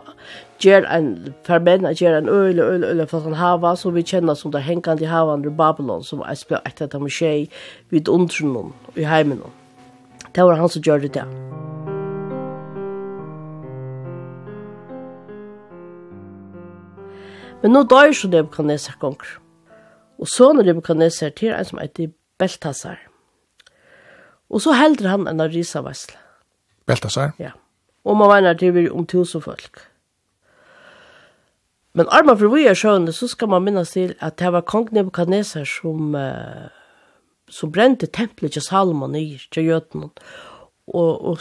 ger 0.58 0.84
en 0.84 1.34
förmän, 1.44 1.92
ger 1.94 2.14
en 2.14 2.28
öle, 2.28 2.62
öle, 2.62 2.86
öle 2.86 3.06
for 3.06 3.20
han 3.20 3.34
hava, 3.34 3.76
som 3.76 3.94
vi 3.94 4.02
kjenner 4.02 4.34
som 4.34 4.50
det 4.50 4.60
hängande 4.60 5.04
i 5.04 5.06
havan 5.06 5.44
i 5.44 5.50
Babylon, 5.50 6.04
som 6.04 6.22
aspio 6.22 6.56
etter 6.64 6.84
ett 6.84 6.94
av 6.94 7.08
tjej 7.08 7.50
vid 7.90 8.08
undrunnen 8.08 8.72
i 8.94 9.04
heimen. 9.04 9.42
Det 10.32 10.42
var 10.42 10.54
han 10.54 10.68
som 10.68 10.82
gjorde 10.82 11.08
det. 11.08 11.75
Men 17.62 17.72
nå 17.72 17.82
dør 17.88 18.12
så 18.12 18.28
Nebuchadnezzar 18.28 18.98
konger. 19.00 19.36
Og 20.20 20.28
sånne 20.28 20.64
Nebuchadnezzar 20.66 21.32
til 21.36 21.54
en 21.56 21.64
som 21.64 21.80
heter 21.80 22.12
Beltasar. 22.38 22.98
Og 24.50 24.62
så 24.62 24.76
helder 24.76 25.08
han 25.10 25.26
en 25.26 25.42
av 25.42 25.52
risavassle. 25.54 26.18
Beltasar? 26.86 27.32
Ja. 27.42 27.54
Og 28.06 28.18
man 28.20 28.30
veiner 28.30 28.54
til 28.54 28.74
vi 28.76 28.88
om 28.90 29.06
tusen 29.08 29.42
folk. 29.42 29.80
Men 31.96 32.10
arma 32.12 32.34
for 32.36 32.52
vi 32.52 32.66
er 32.68 32.76
sjøvende, 32.76 33.12
så 33.16 33.26
skal 33.32 33.48
man 33.48 33.64
minnes 33.64 33.94
til 33.94 34.12
at 34.20 34.36
det 34.38 34.52
var 34.52 34.66
kong 34.68 34.90
Nebuchadnezzar 34.92 35.64
som, 35.64 36.14
uh, 36.14 36.68
som 37.48 37.72
brente 37.72 38.06
tempelet 38.06 38.52
til 38.52 38.62
Salomon 38.62 39.16
i 39.16 39.40
til 39.50 39.72
jøtene. 39.72 40.10
Og, 40.86 41.24
og 41.24 41.38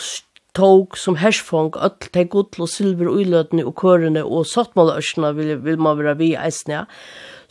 tog 0.56 0.98
som 0.98 1.18
hersfong 1.20 1.74
öll 1.76 2.10
te 2.12 2.24
gudl 2.32 2.64
og 2.66 2.72
silver 2.72 3.12
uiløtene 3.12 3.66
og 3.68 3.76
kørene 3.80 4.24
og 4.24 4.48
sottmålørsene 4.50 5.34
vil, 5.36 5.56
vil 5.64 5.82
man 5.82 6.00
være 6.00 6.18
vi 6.22 6.32
eisne. 6.40 6.86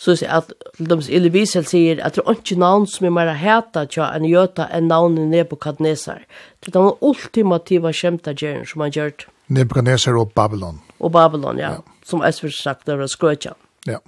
Så 0.01 0.17
sier 0.19 0.33
at 0.40 0.51
de 0.79 0.97
Eli 1.14 1.31
Wiesel 1.31 1.67
sier 1.69 2.01
at 2.03 2.17
det 2.17 2.25
er 2.25 2.38
ikke 2.38 2.59
navn 2.59 2.87
som 2.90 3.07
er 3.07 3.14
mer 3.14 3.31
heta 3.38 3.85
tja 3.87 4.09
enn 4.17 4.27
jøta 4.27 4.67
enn 4.75 4.88
navnet 4.90 5.31
Nebukadnesar. 5.31 6.25
Det 6.61 6.73
er 6.73 6.79
den 6.81 6.90
ultimativa 7.01 7.93
kjemtagjeren 7.95 8.67
som 8.67 8.83
han 8.83 8.97
gjør 8.97 9.29
Nebuchadnezzar 9.55 10.17
og 10.17 10.33
Babylon. 10.33 10.81
Og 10.99 11.12
Babylon, 11.12 11.61
ja. 11.61 11.77
ja. 11.77 12.01
Som 12.05 12.25
Esfer 12.25 12.51
sagt, 12.51 12.87
det 12.87 12.97
var 12.99 13.11
skrøtja. 13.12 13.53
Ja. 13.87 14.01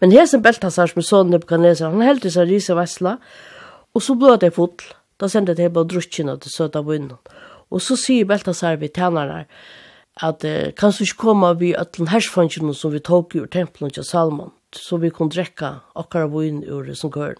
Men 0.00 0.12
hesen 0.12 0.42
Beltasar 0.42 0.88
som 0.88 1.02
er 1.02 1.06
sånn 1.06 1.32
Nebuchadnezzar 1.34 1.92
han 1.92 2.06
heldt 2.06 2.26
seg 2.32 2.48
risa 2.48 2.76
vesla 2.78 3.18
og 3.94 4.04
så 4.04 4.16
blod 4.18 4.42
det 4.44 4.54
fotl 4.56 4.94
Da 5.18 5.26
sendte 5.26 5.56
det 5.58 5.72
på 5.74 5.82
druttkina 5.82 6.36
til 6.38 6.52
søta 6.52 6.82
vunnen 6.86 7.16
Og 7.70 7.82
så 7.84 7.96
sier 8.00 8.28
Beltasar 8.28 8.78
vi 8.80 8.88
tænarnar, 8.88 9.46
at 10.22 10.44
eh, 10.44 10.72
kan 10.74 10.92
du 10.92 11.04
ikke 11.04 11.20
komme 11.20 11.52
vi 11.58 11.74
ætlen 11.78 12.08
hersfangene 12.08 12.74
som 12.74 12.92
vi 12.92 12.98
tog 12.98 13.34
ur 13.34 13.46
tempelen 13.46 13.90
til 13.90 14.04
Salman, 14.04 14.50
så 14.72 14.96
vi 14.96 15.10
kunne 15.10 15.30
drekka 15.30 15.78
akkara 15.96 16.26
vun 16.26 16.64
ur 16.64 16.92
som 16.94 17.10
gør. 17.10 17.34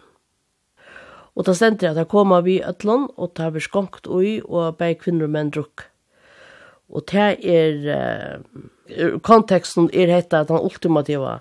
Og 1.39 1.47
da 1.47 1.55
stendte 1.55 1.89
at 1.89 1.97
jeg 1.97 2.09
kom 2.11 2.35
vi 2.45 2.61
ætlen, 2.63 3.09
og 3.17 3.33
da 3.37 3.49
vi 3.49 3.61
skonkt 3.61 4.07
ui, 4.07 4.41
og 4.45 4.77
begge 4.77 5.05
kvinner 5.05 5.29
og 5.29 5.31
menn 5.31 5.53
drukk. 5.55 5.87
Og 6.89 7.05
det 7.11 7.45
er, 7.45 8.41
eh, 8.89 9.19
konteksten 9.23 9.91
er 9.93 10.13
hette 10.13 10.39
at 10.39 10.49
han 10.49 10.65
ultimativa 10.65 11.41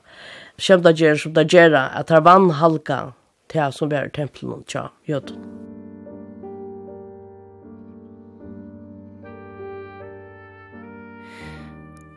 kjemda 0.58 0.92
gjer 0.92 1.16
som 1.16 1.34
da 1.34 1.44
gjerra, 1.44 1.90
at 1.96 2.08
det 2.08 2.18
er 2.18 2.22
vannhalka 2.22 3.00
til 3.50 3.74
som 3.74 3.90
vi 3.90 3.96
er 3.96 4.12
i 4.12 4.16
tempelen 4.16 4.64
til 4.68 4.90
jødden. 5.08 5.77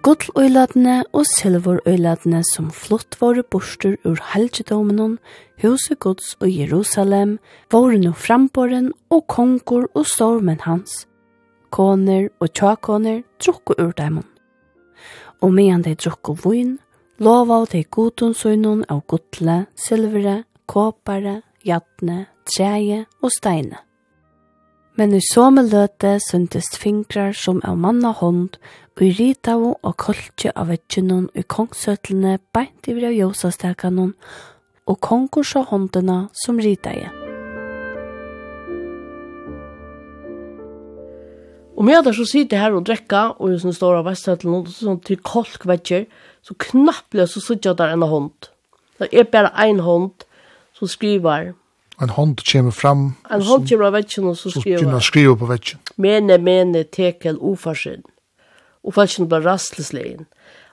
Gulløyladene 0.00 1.02
og 1.12 1.26
silverøyladene 1.28 2.38
som 2.54 2.70
flott 2.72 3.18
våre 3.20 3.42
borster 3.44 3.98
ur 4.08 4.16
helgedomenon, 4.32 5.18
huset 5.60 5.98
gods 6.00 6.38
og 6.40 6.48
Jerusalem, 6.48 7.34
våre 7.68 7.98
no 8.00 8.14
frambåren 8.16 8.94
og 9.12 9.26
konger 9.28 9.84
og 9.92 10.06
stormen 10.08 10.62
hans, 10.64 11.04
koner 11.68 12.30
og 12.40 12.48
tjakoner 12.56 13.20
drukko 13.44 13.76
ur 13.76 13.92
demon. 13.98 14.24
Og 15.44 15.52
medan 15.52 15.84
de 15.84 15.92
drukko 16.00 16.38
vun, 16.46 16.78
lova 17.20 17.66
de 17.68 17.84
godonsøynon 17.84 18.86
av 18.88 19.04
gudle, 19.04 19.66
silvere, 19.76 20.46
kåpare, 20.64 21.42
jatne, 21.60 22.24
treje 22.48 23.04
og 23.20 23.36
steine. 23.36 23.84
Men 24.96 25.12
i 25.16 25.20
somme 25.24 25.62
løte 25.68 26.16
syntes 26.24 26.72
fingrar 26.76 27.36
som 27.36 27.60
av 27.64 27.76
manna 27.78 28.10
hånd 28.16 28.56
og 29.00 29.16
ritav 29.16 29.62
og 29.72 29.94
koltje 29.96 30.50
av 30.52 30.68
vetjunnen 30.68 31.30
og 31.32 31.46
kongsøtlene 31.48 32.34
beint 32.52 32.88
i 32.90 32.92
av 32.98 33.14
jøsastekanen 33.16 34.12
og 34.90 34.98
kongurs 35.00 35.54
av 35.56 35.70
håndene 35.70 36.26
som 36.36 36.60
rita 36.60 36.92
i. 36.92 37.06
Og 41.80 41.86
med 41.88 42.04
der 42.04 42.12
så 42.12 42.26
sitter 42.28 42.60
her 42.60 42.76
og 42.76 42.84
drekka, 42.84 43.38
og 43.40 43.54
jeg 43.54 43.62
synes 43.62 43.78
det 43.80 43.88
var 43.88 44.04
og 44.04 44.68
sånn 44.68 45.00
til 45.00 45.16
kolk 45.24 45.64
vetjer, 45.64 46.04
så 46.44 46.52
knapple 46.60 47.24
så 47.24 47.40
sitter 47.40 47.70
jeg 47.70 47.78
der 47.78 47.94
en 47.94 48.04
hånd. 48.04 48.50
Det 49.00 49.08
er 49.16 49.24
bare 49.24 49.48
en 49.64 49.80
hånd 49.80 50.26
som 50.76 50.88
skriver. 50.88 51.54
En 52.02 52.12
hånd 52.12 52.44
kommer 52.44 52.70
fram. 52.70 53.14
En 53.32 53.40
hånd 53.40 53.64
kommer 53.68 53.88
av 53.88 53.96
vetjen 53.96 54.28
og 54.28 54.36
så 54.36 54.52
skriver. 54.52 54.84
Så 54.92 55.08
skriver 55.08 55.40
på 55.40 55.48
vetjen. 55.48 55.80
Mene, 55.96 56.36
mene, 56.36 56.84
tekel, 56.84 57.40
ufarsen 57.40 58.04
og 58.84 58.96
falskjen 58.96 59.28
ble 59.30 59.40
rastlesleien. 59.44 60.26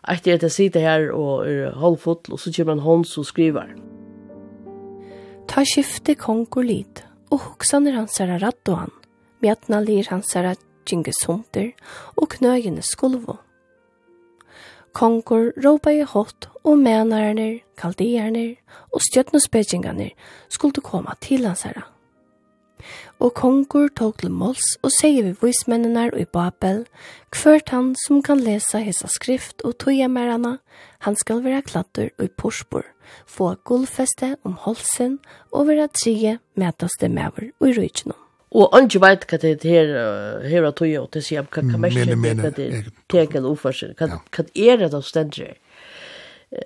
Etter 0.07 0.37
at 0.37 0.45
jeg 0.45 0.55
sitter 0.55 0.85
her 0.85 1.09
og 1.11 1.47
er 1.47 1.75
halvfotl, 1.77 2.35
og 2.35 2.39
så 2.39 2.53
kommer 2.55 2.77
en 2.77 2.85
hånd 2.85 3.07
som 3.09 3.25
skriver. 3.27 3.73
Ta 5.47 5.63
skifte 5.67 6.15
kong 6.19 6.45
og 6.51 6.63
lid, 6.67 7.03
og 7.31 7.43
hoksaner 7.43 7.97
hans 7.97 8.19
er 8.23 8.37
radd 8.39 8.71
og 8.71 8.83
han, 8.83 8.95
mjatna 9.43 9.81
lir 9.83 10.07
hans 10.11 10.35
er 10.35 10.53
djinges 10.87 11.25
hunter, 11.27 11.73
og 12.15 12.31
knøyene 12.37 12.83
skulvo. 12.85 13.39
Kongur 14.97 15.51
råpa 15.61 15.93
i 15.93 16.07
hot, 16.07 16.49
og 16.63 16.79
menarner, 16.81 17.59
kalderner 17.77 18.55
og 18.91 19.03
stjøtnespekingarner 19.05 20.15
skulle 20.49 20.83
komme 20.83 21.13
til 21.21 21.45
hans 21.47 21.67
herre 21.67 21.85
og 23.19 23.33
kongur 23.37 23.89
tog 23.97 24.17
til 24.21 24.31
måls 24.33 24.75
og 24.85 24.93
sier 24.99 25.25
vi 25.25 25.33
vismennene 25.41 26.07
i 26.17 26.25
Babel, 26.25 26.85
kvørt 27.33 27.73
han 27.73 27.93
som 28.05 28.21
kan 28.25 28.41
lesa 28.43 28.81
hessa 28.83 29.09
skrift 29.11 29.63
og 29.65 29.77
tøya 29.81 30.07
merana, 30.11 30.57
han 31.05 31.17
skal 31.17 31.43
være 31.45 31.63
klattur 31.65 32.09
i 32.23 32.29
porspor, 32.29 32.85
få 33.25 33.55
gullfeste 33.65 34.35
om 34.45 34.57
holsen 34.63 35.19
og 35.51 35.67
være 35.71 35.89
trije 35.93 36.37
metaste 36.55 37.09
mever 37.09 37.49
i 37.49 37.73
rujtjeno. 37.73 38.17
Og 38.57 38.71
andre 38.77 39.01
vet 39.03 39.25
hva 39.27 39.37
det 39.41 39.53
er 39.67 39.89
her 40.47 40.65
og 40.69 40.75
tøya 40.79 41.01
og 41.03 41.11
til 41.11 41.25
sier 41.25 41.45
hva 41.45 41.63
kamerskje 41.67 42.15
hva 42.15 42.51
det 42.55 42.67
er 42.67 42.91
tekel 43.11 43.47
ufarsen, 43.49 43.95
hva 43.99 44.21
er 44.55 44.83
det 44.83 44.91
da 44.93 45.01
stendt 45.03 45.41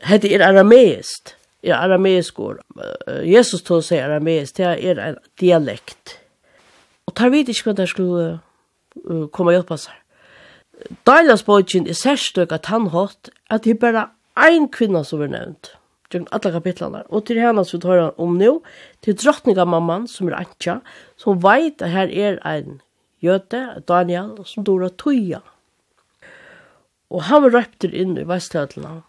Hette 0.05 0.29
er 0.29 0.43
arameist, 0.45 1.35
ja, 1.65 1.79
arameiskt. 1.81 2.37
Jesus 3.25 3.63
tog 3.65 3.81
seg 3.81 4.03
arameist, 4.03 4.59
det 4.59 4.67
er 4.69 4.99
en 5.01 5.17
dialekt. 5.41 6.20
Og 7.11 7.17
tar 7.19 7.33
vidt 7.33 7.49
ikke 7.51 7.67
hva 7.67 7.73
der 7.75 7.89
skulle 7.91 8.27
uh, 9.03 9.25
komme 9.35 9.51
og 9.51 9.57
hjelpe 9.57 9.75
seg. 9.81 9.97
Dailasbogjen 11.05 11.89
er 11.91 11.97
særstøk 11.99 12.53
at 12.55 12.69
han 12.71 12.87
hatt 12.95 13.27
at 13.51 13.65
det 13.65 13.75
er 13.75 13.81
bare 13.81 14.03
ein 14.39 14.69
kvinna 14.71 15.03
som 15.03 15.19
er 15.25 15.33
nevnt. 15.33 15.73
Gjøkken 16.07 16.29
alle 16.31 16.53
kapitlene. 16.55 17.03
Og 17.11 17.25
til 17.27 17.41
henne 17.43 17.65
som 17.67 17.81
vi 17.81 17.83
tar 17.83 18.15
om 18.15 18.39
nå, 18.39 18.53
til 19.03 19.19
drottningamamman 19.19 20.07
som 20.07 20.31
er 20.31 20.39
Antja, 20.39 20.79
som 21.19 21.43
veit 21.43 21.83
at 21.83 21.91
her 21.91 22.15
er 22.15 22.39
ein 22.47 22.79
jøte, 23.19 23.83
Daniel, 23.91 24.37
som 24.47 24.63
dora 24.63 24.87
tøya. 24.89 25.43
Og 27.11 27.27
han 27.27 27.43
var 27.43 27.57
røpter 27.59 27.91
inn 27.91 28.15
i 28.15 28.27
veistløtlene. 28.27 29.01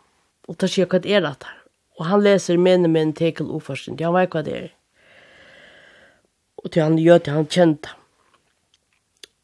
Og 0.51 0.59
tar 0.59 0.75
seg 0.75 0.91
hva 0.91 0.99
det 1.07 1.15
er 1.15 1.31
at 1.31 1.47
her. 1.47 1.59
Og 2.03 2.07
han 2.11 2.27
leser 2.27 2.59
menemenn 2.59 3.15
tekel 3.15 3.47
uforstund. 3.47 4.03
Han 4.03 4.19
vet 4.19 4.35
hva 4.35 4.43
det 4.43 4.59
er 4.59 4.71
og 6.63 6.71
til 6.71 6.83
han 6.83 6.99
gjør 7.01 7.23
til 7.23 7.39
han 7.39 7.49
kjente. 7.51 7.95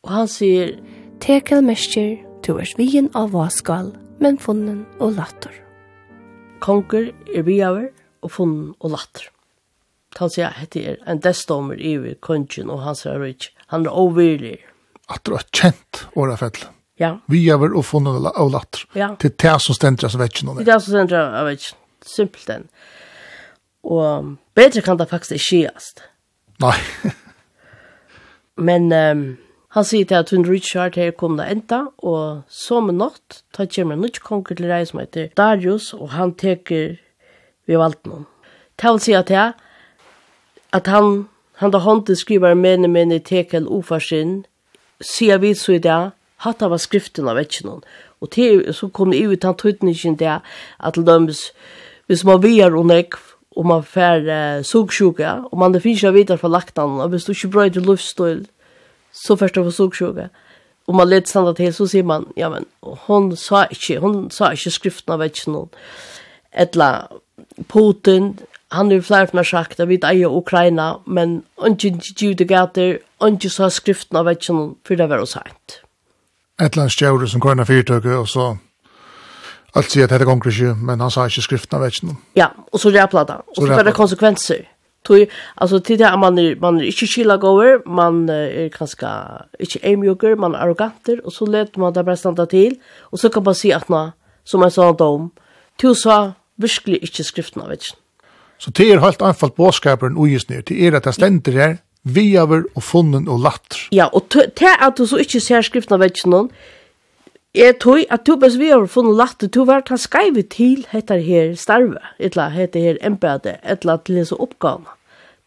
Og 0.06 0.14
han 0.14 0.30
sier, 0.30 0.76
Tekel 1.22 1.64
mestjer, 1.66 2.20
du 2.46 2.54
er 2.62 2.68
svien 2.70 3.08
av 3.18 3.32
vaskal, 3.34 3.90
men 4.22 4.38
funnen 4.40 4.84
og 5.02 5.16
latter. 5.18 5.54
Konger 6.62 7.10
er 7.34 7.44
vi 7.46 7.58
over, 7.66 7.90
og 8.22 8.32
funnen 8.34 8.70
og 8.78 8.94
latter. 8.94 9.28
Han 10.18 10.30
sier, 10.32 10.54
hette 10.56 10.82
er 10.94 10.98
en 11.10 11.20
destommer 11.22 11.78
i 11.78 11.96
vi 12.00 12.14
kongen 12.24 12.70
og 12.72 12.82
han 12.86 12.96
sier. 12.98 13.22
Han 13.74 13.86
er 13.86 13.94
overlig. 13.94 14.56
At 15.10 15.22
du 15.26 15.34
har 15.36 15.44
kjent 15.54 16.06
årefell. 16.18 16.58
Ja. 16.98 17.18
Vi 17.30 17.44
er 17.50 17.60
vel 17.60 17.76
og 17.78 17.84
funnen 17.86 18.26
og 18.26 18.50
latter. 18.54 18.86
Ja. 18.98 19.12
Til 19.20 19.34
det 19.34 19.56
som 19.62 19.76
stendrer 19.76 20.10
av 20.10 20.22
vetsjen. 20.22 20.54
Til 20.56 20.66
det 20.66 20.78
som 20.82 20.94
stendrer 20.94 21.36
av 21.42 21.50
vetsjen. 21.50 21.78
Simpelt 22.06 22.48
den. 22.48 22.68
Og 23.86 24.34
bedre 24.58 24.82
kan 24.82 24.98
det 24.98 25.10
faktisk 25.10 25.36
ikke 25.38 25.66
gjøres. 25.66 25.92
Ja 25.98 26.14
Nei. 26.62 26.78
Men 28.68 28.90
um, 28.92 29.22
han 29.76 29.86
sier 29.86 30.08
til 30.08 30.18
at 30.18 30.30
hun 30.34 30.46
Richard 30.48 30.96
her 30.98 31.12
kom 31.14 31.36
da 31.38 31.46
enda, 31.52 31.84
og 31.98 32.42
så 32.50 32.80
med 32.82 32.98
natt 32.98 33.42
ta 33.54 33.68
kommer 33.68 33.94
en 33.94 34.02
nytt 34.06 34.22
konger 34.24 34.58
til 34.58 34.70
deg 34.70 34.88
som 34.88 35.02
heter 35.02 35.28
Darius, 35.38 35.92
og 35.94 36.10
han 36.16 36.34
teker 36.34 36.96
vi 37.68 37.76
valgte 37.76 38.10
noen. 38.10 38.26
Det 38.80 38.90
vil 38.90 39.02
si 39.04 39.14
at 39.14 39.30
jeg, 39.30 39.52
at 40.72 40.86
han, 40.88 41.26
han 41.60 41.74
da 41.74 41.82
hånden 41.84 42.16
skriver 42.16 42.56
mene 42.56 42.88
mene 42.88 43.20
tekel 43.20 43.68
ofarsin, 43.68 44.40
sier 45.04 45.38
vi 45.42 45.52
så 45.54 45.76
i 45.76 45.82
det, 45.84 45.98
hatt 46.46 46.62
av 46.62 46.74
skriften 46.80 47.28
av 47.28 47.38
ikke 47.38 47.66
noen. 47.66 47.84
Og 48.24 48.32
til, 48.34 48.64
så 48.74 48.88
kom 48.88 49.12
det 49.12 49.20
ut 49.26 49.44
han 49.44 49.58
tøytningen 49.58 50.16
der, 50.18 50.40
at 50.78 50.96
lømmes, 50.96 51.50
hvis 52.08 52.24
man 52.24 52.42
vier 52.42 52.74
og 52.74 52.88
nekv, 52.88 53.27
og 53.58 53.66
man 53.66 53.82
får 53.82 54.28
uh, 54.28 54.64
sugsjuka, 54.64 55.32
og 55.50 55.58
man 55.58 55.74
det 55.74 55.82
finnes 55.82 56.02
ikke 56.02 56.14
videre 56.14 56.38
fra 56.38 56.48
laktan, 56.48 57.00
og 57.02 57.08
hvis 57.10 57.24
du 57.26 57.32
ikke 57.34 57.50
brøyder 57.56 57.80
luftstøyl, 57.80 58.44
så 59.12 59.36
først 59.36 59.54
du 59.54 59.64
får 59.64 59.74
sugsjuka. 59.74 60.28
Og 60.86 60.94
man 60.94 61.08
leder 61.08 61.26
standa 61.26 61.52
til, 61.52 61.72
så 61.74 61.86
sier 61.86 62.06
man, 62.06 62.24
ja, 62.36 62.48
men 62.48 62.64
hon 63.08 63.32
sa 63.36 63.66
ikke, 63.70 63.98
hon 64.00 64.30
sa 64.30 64.52
ikke 64.54 64.72
skriften 64.72 65.12
av 65.12 65.24
ikke 65.26 65.50
noen. 65.50 65.72
Etla, 66.54 67.08
Putin, 67.68 68.38
han 68.72 68.92
er 68.92 69.02
flere 69.04 69.28
som 69.28 69.42
har 69.42 69.48
sagt, 69.50 69.82
jeg 69.82 69.88
vet 69.88 70.06
eier 70.06 70.32
Ukraina, 70.32 70.94
men 71.06 71.42
ikke 71.66 71.98
judegater, 72.22 72.98
ikke 73.26 73.50
sa 73.52 73.68
skriften 73.68 74.16
av 74.16 74.30
ikke 74.32 74.54
noen, 74.54 74.72
for 74.86 74.96
det 74.96 75.10
var 75.10 75.20
jo. 75.24 75.28
Etla 76.58 76.86
en 76.88 77.28
som 77.28 77.40
går 77.40 77.58
inn 77.58 77.66
fyrtøkket, 77.68 78.16
og 78.16 78.28
så 78.28 78.48
Allt 79.76 79.92
sier 79.92 80.08
at 80.08 80.14
dette 80.14 80.26
gonger 80.28 80.48
ikke, 80.48 80.74
men 80.80 81.02
han 81.04 81.12
sa 81.12 81.26
ikke 81.28 81.44
skriften 81.44 81.76
av 81.76 81.84
vetsjen. 81.84 82.16
Ja, 82.38 82.48
og 82.72 82.80
så 82.80 82.92
ræpla 82.94 83.24
det. 83.28 83.38
Og 83.52 83.60
så 83.60 83.70
var 83.74 83.84
det 83.84 83.94
konsekvenser. 83.96 84.64
Tog, 85.06 85.28
altså, 85.56 85.78
til 85.84 85.98
det 86.00 86.06
er 86.08 86.16
man, 86.20 86.38
er, 86.38 86.56
man 86.60 86.80
er 86.80 86.88
ikke 86.88 87.06
kyla 87.06 87.36
gåver, 87.40 87.84
man 87.86 88.24
er 88.32 88.68
kanskje 88.74 89.08
ikke 89.62 89.80
eimjoker, 89.86 90.34
man 90.36 90.56
er 90.56 90.66
arroganter, 90.66 91.20
og 91.24 91.32
så 91.32 91.46
let 91.46 91.78
man 91.78 91.94
det 91.94 92.04
bare 92.04 92.16
standa 92.16 92.48
til, 92.50 92.76
og 93.12 93.18
så 93.18 93.30
kan 93.32 93.44
man 93.46 93.56
si 93.56 93.70
at 93.72 93.88
nå, 93.92 94.08
som 94.44 94.64
en 94.64 94.74
sånn 94.74 94.98
dom, 94.98 95.30
til 95.78 95.94
sa 95.96 96.18
virkelig 96.58 96.98
ikke 97.06 97.24
skriften 97.24 97.62
av 97.62 97.70
vetsjen. 97.72 98.00
Så 98.58 98.72
det 98.74 98.88
er 98.90 99.04
helt 99.04 99.22
anfalt 99.22 99.54
båskaperen 99.54 100.18
ugisnir, 100.18 100.64
det 100.66 100.76
er 100.82 100.98
at 100.98 101.06
det 101.06 101.14
stender 101.14 101.60
her, 101.60 101.76
viaver 102.08 102.64
og 102.74 102.82
funnen 102.82 103.28
og 103.30 103.40
latter. 103.44 103.84
Ja, 103.94 104.08
og 104.12 104.32
det 104.34 104.50
er 104.66 104.82
at 104.88 104.98
du 104.98 105.06
så 105.06 105.20
ikke 105.22 105.40
ser 105.44 105.62
skriften 105.66 105.94
av 105.94 106.02
vetsjen, 106.02 106.50
Jeg 107.54 107.78
tror 107.80 108.04
at 108.10 108.26
du 108.26 108.36
bare 108.36 108.58
vi 108.58 108.68
har 108.68 108.86
funnet 108.86 109.16
lagt 109.16 109.40
det, 109.40 109.54
du 109.54 109.64
har 109.64 109.80
vært 109.80 109.92
skrevet 109.98 110.50
til 110.52 110.84
dette 110.92 111.16
her 111.24 111.54
starve, 111.56 112.00
eller 112.18 112.54
dette 112.56 112.80
her 112.80 113.00
embede, 113.02 113.56
eller 113.62 113.96
til 113.96 114.20
disse 114.20 114.36
oppgavene. 114.36 114.92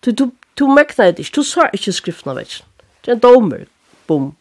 Du, 0.05 0.11
du, 0.11 0.31
du 0.59 0.65
mekna 0.67 1.11
det 1.11 1.19
ikke, 1.19 1.35
du 1.35 1.43
sa 1.45 1.69
ikke 1.73 1.93
skriften 1.93 2.33
av 2.33 2.41
vekken. 2.41 2.65
Det 3.05 3.11
er 3.11 3.19
en 3.19 3.21
domer, 3.21 3.67
bom. 4.07 4.31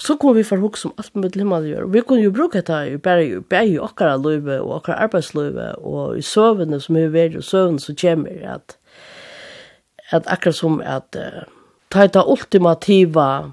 Så 0.00 0.16
kom 0.16 0.32
vi 0.36 0.44
for 0.46 0.62
hukk 0.62 0.78
som 0.80 0.94
alt 0.96 1.12
med 1.16 1.36
limma 1.36 1.60
gjør. 1.60 1.90
Vi 1.92 2.00
kunne 2.00 2.24
jo 2.24 2.32
bruke 2.32 2.62
dette 2.62 2.78
i 2.88 2.96
bare 2.96 3.26
i 3.26 3.38
bare 3.44 3.68
i 3.68 3.78
okkara 3.78 4.16
løyve 4.16 4.60
og 4.62 4.78
okkara 4.78 5.04
arbeidsløyve 5.04 5.66
og 5.84 6.16
i 6.16 6.24
søvende 6.24 6.80
som 6.80 6.96
vi 6.96 7.20
er 7.20 7.36
og 7.36 7.44
søvende 7.44 7.84
som 7.84 7.98
kommer 8.00 8.54
at, 8.54 8.78
at 10.10 10.24
akkurat 10.26 10.56
som 10.56 10.80
at 10.80 11.16
uh, 11.20 11.42
ta 11.92 12.06
ta 12.06 12.24
ultimativa 12.24 13.52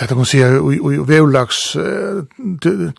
Lätt 0.00 0.12
att 0.12 0.18
og 0.18 0.92
i 0.94 0.98
Vevlax 1.06 1.76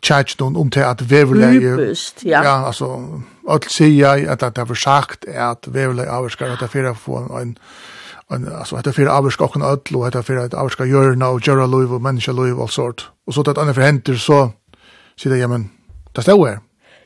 charge 0.02 0.36
don 0.38 0.56
om 0.56 0.70
till 0.70 0.82
att 0.82 1.02
Vevlax 1.02 2.14
ja. 2.22 2.42
Ja 2.44 2.66
alltså 2.66 3.22
att 3.48 3.64
säga 3.64 4.32
at 4.32 4.40
det 4.40 4.58
har 4.58 4.74
sagt 4.74 5.24
är 5.24 5.50
att 5.50 5.68
Vevlax 5.68 6.10
avskar 6.10 6.48
att 6.48 6.60
det 6.72 6.94
få 6.94 7.16
en 7.16 7.58
en 8.30 8.48
alltså 8.58 8.76
att 8.76 8.84
det 8.84 8.92
för 8.92 9.06
avskar 9.06 9.44
och 9.44 9.56
öll 9.56 9.96
och 9.96 10.06
att 10.06 10.12
det 10.12 10.22
för 10.22 10.36
att 10.36 10.54
avskar 10.54 10.84
gör 10.84 11.14
nu 11.14 11.40
Gerra 11.42 11.66
Louis 11.66 11.90
och 11.90 12.02
människa 12.02 12.32
Louis 12.32 12.60
all 12.60 12.68
sort. 12.68 13.10
Og 13.26 13.34
så 13.34 13.40
att 13.40 13.58
andra 13.58 13.74
förhänder 13.74 14.14
så 14.14 14.50
så 15.16 15.28
det 15.28 15.38
ja 15.38 15.48
men 15.48 15.70
det 16.12 16.22
står 16.22 16.58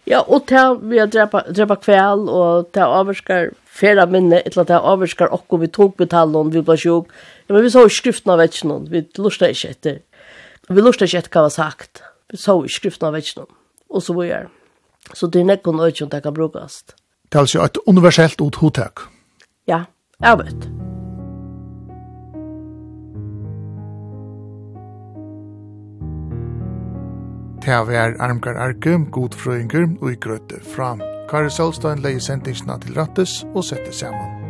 Ja, 0.07 0.21
og 0.27 0.47
til 0.49 0.81
vi 0.91 0.99
har 0.99 1.07
drepa, 1.07 1.45
drepa 1.57 1.75
kvæl, 1.75 2.27
og 2.29 2.73
til 2.75 2.81
avvarskar 2.81 3.53
færa 3.73 4.07
minne, 4.07 4.43
etla 4.47 4.65
det 4.69 4.79
avvirskar 4.79 5.33
okko 5.33 5.61
vi 5.63 5.71
tok 5.73 5.97
betalen, 6.01 6.53
vi 6.53 6.63
ble 6.65 6.77
sjuk. 6.79 7.13
Ja, 7.47 7.55
men 7.55 7.65
vi 7.65 7.73
så 7.73 7.87
i 7.87 7.93
skriften 7.93 8.35
av 8.35 8.43
vetsjonen, 8.43 8.89
vi 8.93 9.05
lustet 9.19 9.57
ikke 9.57 9.73
etter. 9.77 10.01
Vi 10.69 10.85
lustet 10.85 11.09
ikke 11.09 11.25
etter 11.25 11.37
hva 11.37 11.47
var 11.49 11.55
sagt. 11.57 12.03
Vi 12.33 12.41
så 12.41 12.59
i 12.65 12.73
skriften 12.73 13.09
av 13.09 13.17
vetsjonen, 13.17 13.51
og 13.91 14.05
så 14.05 14.17
var 14.19 14.29
jeg. 14.29 14.51
Så 15.13 15.27
det 15.27 15.43
er 15.43 15.49
nekkon 15.51 15.81
øyne 15.81 16.11
det 16.11 16.23
kan 16.23 16.35
brukast. 16.35 16.95
Det 17.33 17.39
er 17.39 17.47
altså 17.47 17.65
et 17.65 17.79
universelt 17.87 18.41
ut 18.41 18.61
hotak. 18.61 19.09
Ja, 19.67 19.85
jeg 20.21 20.39
vet. 20.39 20.69
Det 27.63 27.71
er 27.71 28.17
armgar 28.19 28.59
arke, 28.59 28.99
godfrøyngur 29.15 30.03
og 30.03 30.13
i 30.13 30.19
grøtte 30.19 30.59
fram. 30.75 31.12
Kari 31.33 31.49
Solstein 31.49 32.03
leie 32.05 32.21
sendingsna 32.21 32.75
til 32.83 32.99
rattes 33.01 33.39
og 33.55 33.65
sette 33.65 33.95
saman. 33.97 34.42